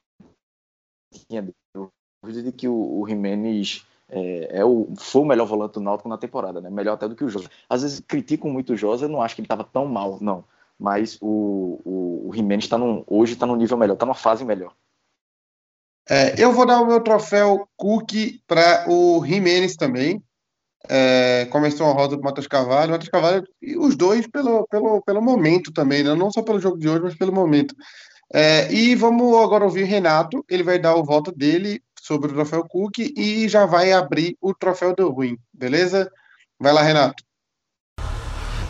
[1.28, 5.80] tinha dúvida de que o, o Jimenez é, é, o, foi o melhor volante do
[5.80, 6.70] Náutico na temporada, né?
[6.70, 7.50] Melhor até do que o Josa.
[7.68, 10.44] Às vezes critico muito o Josa, eu não acho que ele estava tão mal, não.
[10.78, 14.44] Mas o, o, o Jimenez tá num, hoje está num nível melhor, está numa fase
[14.44, 14.74] melhor.
[16.08, 18.12] É, eu vou dar o meu troféu Cook
[18.46, 20.22] para o Jimenez também.
[20.88, 22.92] É, começou a roda do Matheus Carvalho.
[22.92, 26.14] Matheus Carvalho e os dois pelo, pelo, pelo momento também, né?
[26.14, 27.74] não só pelo jogo de hoje, mas pelo momento.
[28.32, 30.44] É, e vamos agora ouvir o Renato.
[30.48, 34.52] Ele vai dar o voto dele sobre o troféu Cook e já vai abrir o
[34.52, 36.10] troféu do Ruim, beleza?
[36.60, 37.22] Vai lá, Renato.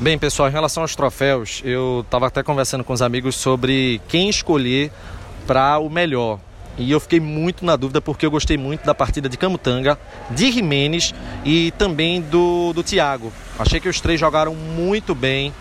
[0.00, 4.28] Bem, pessoal, em relação aos troféus, eu estava até conversando com os amigos sobre quem
[4.28, 4.92] escolher
[5.46, 6.38] para o melhor.
[6.76, 9.98] E eu fiquei muito na dúvida porque eu gostei muito da partida de Camutanga,
[10.30, 11.14] de Jimenez
[11.44, 13.32] e também do, do Thiago.
[13.58, 15.52] Achei que os três jogaram muito bem.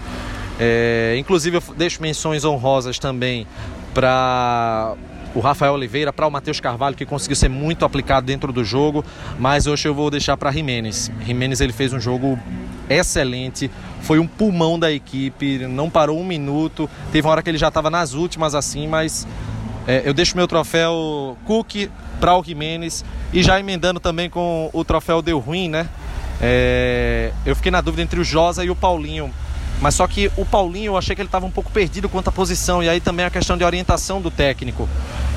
[0.59, 3.45] É, inclusive, eu deixo menções honrosas também
[3.93, 4.95] para
[5.35, 9.03] o Rafael Oliveira, para o Matheus Carvalho, que conseguiu ser muito aplicado dentro do jogo,
[9.39, 11.11] mas hoje eu vou deixar para Jimenez.
[11.25, 12.39] Jimenez ele fez um jogo
[12.89, 13.69] excelente,
[14.01, 17.69] foi um pulmão da equipe, não parou um minuto, teve uma hora que ele já
[17.69, 19.27] estava nas últimas assim, mas
[19.87, 23.03] é, eu deixo meu troféu Cook para o Jimenez
[23.33, 25.89] e já emendando também com o troféu Deu Ruim, né?
[26.41, 29.31] É, eu fiquei na dúvida entre o Josa e o Paulinho.
[29.81, 32.31] Mas só que o Paulinho eu achei que ele estava um pouco perdido quanto à
[32.31, 34.87] posição e aí também a questão de orientação do técnico.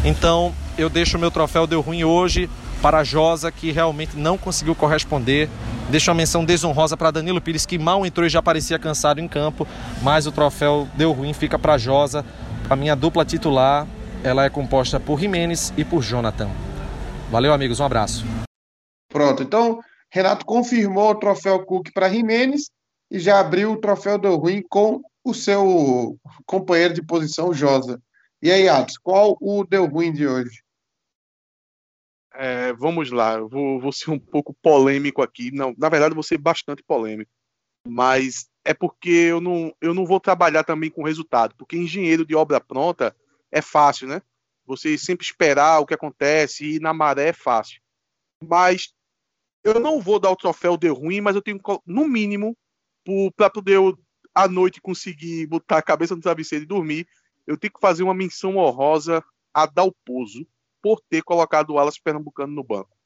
[0.04, 2.48] Então eu deixo o meu troféu Deu Ruim hoje
[2.80, 5.48] para a Josa, que realmente não conseguiu corresponder.
[5.90, 9.26] Deixo uma menção desonrosa para Danilo Pires, que mal entrou e já parecia cansado em
[9.26, 9.66] campo.
[10.02, 12.24] Mas o troféu Deu Ruim fica para a Josa,
[12.70, 13.86] a minha dupla titular
[14.22, 16.50] ela é composta por Jimenez e por Jonathan.
[17.30, 18.24] Valeu, amigos, um abraço.
[19.08, 22.70] Pronto, então Renato confirmou o troféu Cook para Jimenez
[23.10, 28.00] e já abriu o troféu do Ruim com o seu companheiro de posição, Josa.
[28.40, 30.62] E aí, Atos, qual o deu ruim de hoje?
[32.34, 35.50] É, vamos lá, eu vou, vou, ser um pouco polêmico aqui.
[35.50, 37.30] Não, na verdade, vou ser bastante polêmico.
[37.88, 41.54] Mas é porque eu não, eu não vou trabalhar também com resultado.
[41.56, 43.16] Porque engenheiro de obra pronta,
[43.56, 44.20] é fácil, né?
[44.66, 47.80] Você sempre esperar o que acontece e ir na maré é fácil.
[48.42, 48.92] Mas
[49.64, 52.56] eu não vou dar o troféu de ruim, mas eu tenho, no mínimo,
[53.34, 53.98] para poder eu,
[54.34, 57.08] à noite conseguir botar a cabeça no travesseiro e dormir,
[57.46, 60.46] eu tenho que fazer uma menção honrosa a Dalpozo
[60.82, 62.96] por ter colocado o Alas Pernambucano no banco.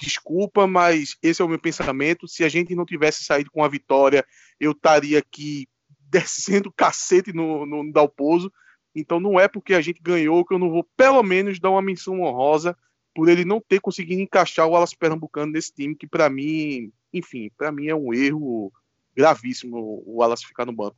[0.00, 2.28] Desculpa, mas esse é o meu pensamento.
[2.28, 4.24] Se a gente não tivesse saído com a vitória,
[4.60, 5.66] eu estaria aqui
[6.10, 8.52] descendo cacete no, no, no Dalpozo.
[8.94, 11.82] Então não é porque a gente ganhou que eu não vou pelo menos dar uma
[11.82, 12.76] menção honrosa
[13.14, 17.50] por ele não ter conseguido encaixar o Alas Pernambucano nesse time, que para mim, enfim,
[17.56, 18.72] para mim é um erro
[19.14, 20.96] gravíssimo o Alas ficar no banco.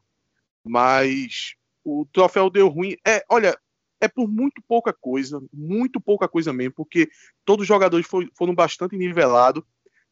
[0.62, 2.97] Mas o troféu deu ruim.
[3.07, 3.59] É, olha,
[4.01, 7.11] é por muito pouca coisa, muito pouca coisa mesmo, porque
[7.45, 9.62] todos os jogadores foram bastante nivelados.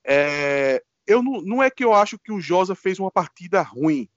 [0.05, 4.09] É, eu não, não é que eu acho que o Josa fez uma partida ruim.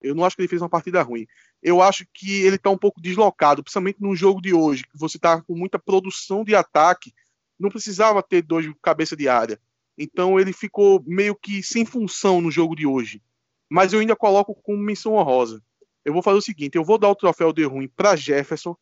[0.00, 1.26] Eu não acho que ele fez uma partida ruim.
[1.62, 5.16] Eu acho que ele está um pouco deslocado, principalmente no jogo de hoje, que você
[5.16, 7.12] está com muita produção de ataque,
[7.58, 9.60] não precisava ter dois cabeça de área.
[9.98, 13.22] Então ele ficou meio que sem função no jogo de hoje.
[13.68, 15.62] Mas eu ainda coloco como menção honrosa.
[16.04, 18.74] Eu vou fazer o seguinte: eu vou dar o troféu de ruim para Jefferson,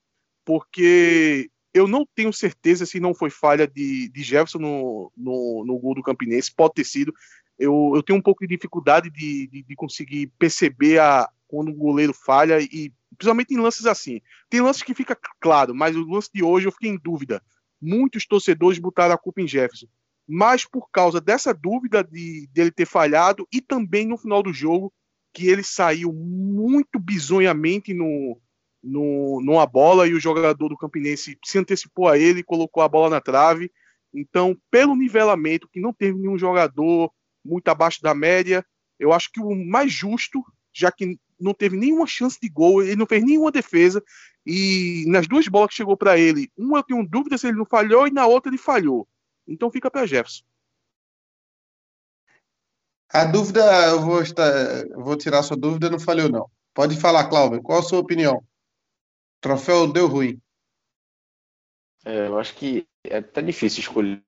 [0.45, 5.79] porque eu não tenho certeza se não foi falha de, de Jefferson no, no, no,
[5.79, 6.55] gol do Campinense.
[6.55, 7.13] Pode ter sido.
[7.59, 11.75] Eu, eu tenho um pouco de dificuldade de, de, de conseguir perceber a, quando o
[11.75, 14.21] goleiro falha, e principalmente em lances assim.
[14.49, 17.43] Tem lances que fica claro, mas o lance de hoje eu fiquei em dúvida.
[17.81, 19.87] Muitos torcedores botaram a culpa em Jefferson
[20.29, 24.93] mas por causa dessa dúvida de dele ter falhado e também no final do jogo
[25.33, 28.39] que ele saiu muito bizonhamente no,
[28.83, 32.89] no numa bola e o jogador do Campinense se antecipou a ele e colocou a
[32.89, 33.73] bola na trave.
[34.13, 37.11] Então, pelo nivelamento que não teve nenhum jogador
[37.49, 38.65] muito abaixo da média,
[38.99, 42.97] eu acho que o mais justo, já que não teve nenhuma chance de gol, ele
[42.97, 44.03] não fez nenhuma defesa
[44.45, 47.67] e nas duas bolas que chegou para ele, uma eu tenho dúvida se ele não
[47.67, 49.07] falhou e na outra ele falhou.
[49.47, 50.45] Então fica para Jefferson.
[53.11, 56.51] A dúvida, eu vou, estar, vou tirar sua dúvida, não falhou não.
[56.75, 58.37] Pode falar, Cláudio, qual a sua opinião?
[58.37, 60.41] O troféu deu ruim.
[62.05, 64.23] É, eu acho que é até difícil escolher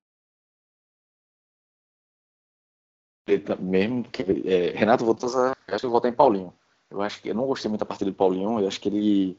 [3.60, 6.52] mesmo que é, Renato Votosa, acho que eu votar em Paulinho.
[6.90, 9.38] Eu acho que eu não gostei muito da partida do Paulinho, eu acho que ele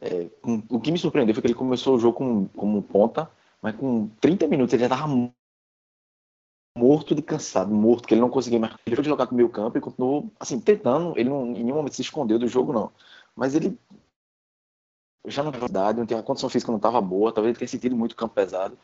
[0.00, 0.28] é,
[0.70, 3.30] o que me surpreendeu foi que ele começou o jogo como, como ponta
[3.62, 5.06] mas com 30 minutos ele já estava
[6.76, 8.74] morto de cansado, morto, que ele não conseguia mais.
[8.84, 11.16] Ele foi deslocado para o meio campo e continuou, assim, tentando.
[11.16, 12.90] Ele não, em nenhum momento se escondeu do jogo, não.
[13.36, 13.78] Mas ele
[15.26, 17.96] já não idade, não tinha, a condição física não estava boa, talvez ele tenha sentido
[17.96, 18.76] muito campo pesado.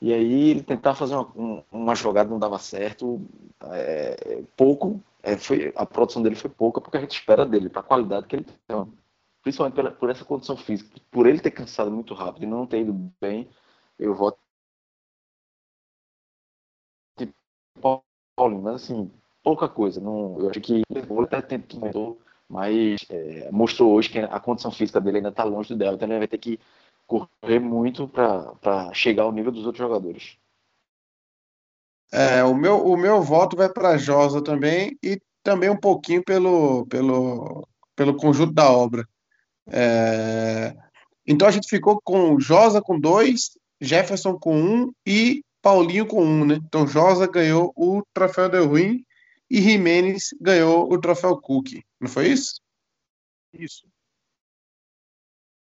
[0.00, 3.20] E aí ele tentava fazer uma, uma jogada, não dava certo.
[3.62, 7.80] É, pouco, é, foi, a produção dele foi pouca, porque a gente espera dele, para
[7.80, 8.92] a qualidade que ele tem.
[9.42, 12.80] Principalmente pela, por essa condição física, por ele ter cansado muito rápido e não ter
[12.80, 13.48] ido bem
[13.98, 14.38] eu voto
[17.18, 17.32] de
[17.80, 19.10] Paulinho, mas assim,
[19.42, 20.00] pouca coisa.
[20.00, 25.00] Não, eu acho que ele até tentou, mas é, mostrou hoje que a condição física
[25.00, 26.60] dele ainda está longe do dela, então ele vai ter que
[27.06, 30.36] correr muito para chegar ao nível dos outros jogadores.
[32.12, 36.86] É, o meu, o meu voto vai para Josa também e também um pouquinho pelo,
[36.86, 39.06] pelo, pelo conjunto da obra.
[39.68, 40.76] É,
[41.26, 46.44] então a gente ficou com Josa com dois Jefferson com um e Paulinho com um,
[46.44, 46.60] né?
[46.64, 49.04] Então Josa ganhou o troféu Del Ruim
[49.50, 51.82] e Jimenez ganhou o troféu Cook.
[52.00, 52.60] Não foi isso?
[53.52, 53.86] Isso.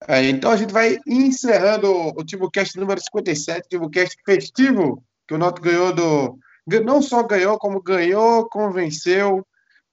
[0.08, 5.62] É, então a gente vai encerrando o TimbuCast número 57, TimbuCast festivo, que o Noto
[5.62, 6.38] ganhou do.
[6.84, 9.46] Não só ganhou, como ganhou, convenceu,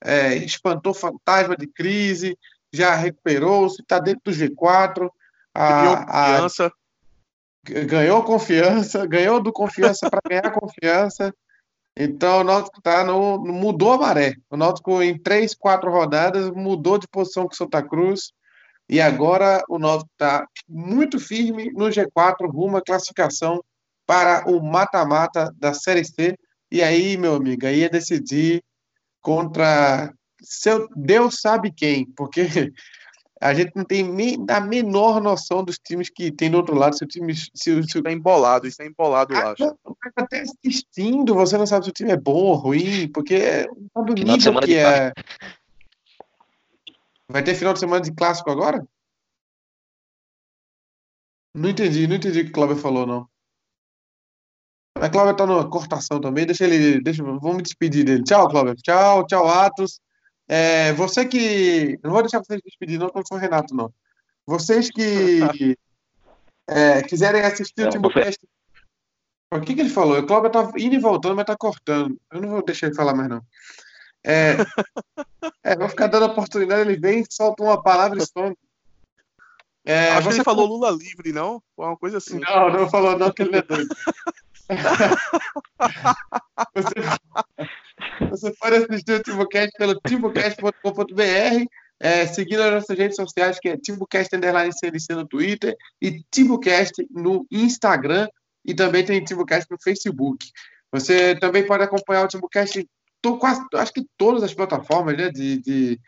[0.03, 2.37] é, espantou fantasma de crise,
[2.73, 5.11] já recuperou-se, está dentro do G4.
[5.55, 6.67] A, Criou confiança.
[6.67, 11.33] A, ganhou confiança, ganhou do confiança para ganhar confiança.
[11.97, 14.35] Então o Náutico tá no, mudou a maré.
[14.51, 18.33] O Náutico em três, quatro rodadas mudou de posição com o Santa Cruz
[18.89, 23.63] e agora o Náutico está muito firme no G4 rumo à classificação
[24.07, 26.37] para o mata-mata da Série C.
[26.71, 28.63] E aí, meu amigo, aí é decidir
[29.21, 30.13] contra
[30.43, 32.43] seu Deus sabe quem, porque
[33.41, 36.97] a gente não tem nem a menor noção dos times que tem do outro lado.
[36.97, 37.35] Se o time.
[37.35, 37.79] Se, se...
[37.79, 39.77] Isso é embolado, isso é embolado, eu ah, acho.
[40.17, 44.13] Até assistindo, você não sabe se o time é bom ou ruim, porque não sabe
[44.13, 45.13] o nível que é.
[47.33, 48.87] Vai ter final de semana de clássico agora?
[51.55, 53.29] Não entendi, não entendi o que o Cláudio falou, não.
[54.97, 57.01] A Cláudio tá numa cortação também, deixa ele.
[57.01, 58.23] Deixa, vamos me despedir dele.
[58.23, 58.75] Tchau, Cláudio.
[58.77, 60.01] Tchau, tchau, Atos.
[60.47, 61.99] É, você que.
[62.03, 63.93] Não vou deixar vocês despedir, não, porque eu sou o Renato, não.
[64.47, 65.41] Vocês que
[66.69, 68.47] é, quiserem assistir o último cast.
[69.51, 70.19] O que, que ele falou?
[70.19, 72.19] O Cláudio tá indo e voltando, mas tá cortando.
[72.31, 73.43] Eu não vou deixar ele falar mais, não.
[74.25, 74.57] É,
[75.65, 78.57] é, vou ficar dando oportunidade, ele vem, solta uma palavra e some.
[79.85, 81.61] É, Acho que ele falou Lula livre, não?
[81.77, 82.39] Uma coisa assim.
[82.39, 83.93] Não, não falou não, que ele é doido.
[86.73, 86.95] você,
[88.31, 91.67] você pode assistir o TimbuCast pelo timbucast.com.br,
[91.99, 97.05] é, seguindo as nossas redes sociais, que é TimbuCast Underline CLC no Twitter e TimbuCast
[97.11, 98.29] no Instagram
[98.65, 100.49] e também tem TimbuCast no Facebook.
[100.93, 102.87] Você também pode acompanhar o TimbuCast
[103.23, 106.01] tô quase, acho que todas as plataformas né, de, de,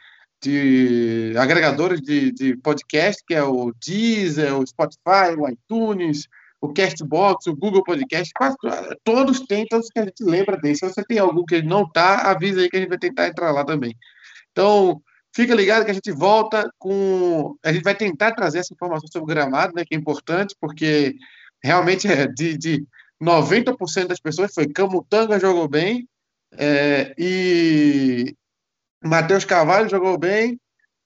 [0.42, 6.26] de agregadores de, de podcast, que é o Deezer, o Spotify, o iTunes,
[6.60, 8.56] o Castbox, o Google Podcast, quase
[9.04, 10.80] todos têm, todos que a gente lembra desse.
[10.80, 13.52] Se você tem algum que não tá, avisa aí que a gente vai tentar entrar
[13.52, 13.96] lá também.
[14.50, 15.00] Então,
[15.34, 17.56] Fica ligado que a gente volta com.
[17.64, 19.84] A gente vai tentar trazer essa informação sobre o gramado, né?
[19.84, 21.16] Que é importante, porque
[21.60, 22.86] realmente é de, de
[23.20, 26.08] 90% das pessoas foi Camutanga jogou bem
[26.58, 28.34] é, e
[29.02, 30.60] Matheus Carvalho jogou bem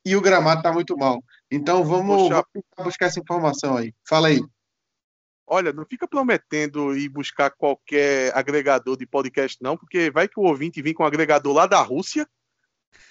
[0.04, 1.22] e o gramado está muito mal.
[1.50, 2.44] Então vamos, vamos
[2.78, 3.94] buscar essa informação aí.
[4.08, 4.40] Fala aí.
[5.46, 10.42] Olha, não fica prometendo ir buscar qualquer agregador de podcast, não, porque vai que o
[10.42, 12.28] ouvinte vem com um agregador lá da Rússia.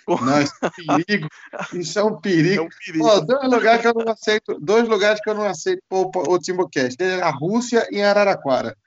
[0.07, 1.27] Não, isso é um perigo.
[1.73, 2.61] Isso é um perigo.
[2.61, 3.05] É um perigo.
[3.05, 6.39] Pô, dois lugares que eu não aceito, dois lugares que eu não aceito o, o
[6.39, 8.77] Timbocast, a Rússia e Araraquara.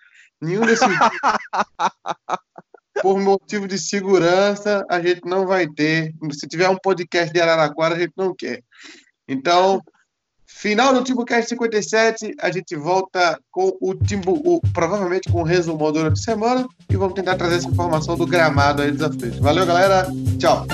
[0.41, 0.89] Nenhum desses
[3.03, 6.13] por motivo de segurança, a gente não vai ter.
[6.33, 8.63] Se tiver um podcast de Araraquara, a gente não quer.
[9.29, 9.83] Então,
[10.53, 15.91] Final do TimbuCast 57, a gente volta com o Timbu, o, provavelmente com o resumo
[15.91, 19.39] durante a semana e vamos tentar trazer essa informação do gramado aí dos aflitos.
[19.39, 20.07] Valeu, galera.
[20.39, 20.67] Tchau.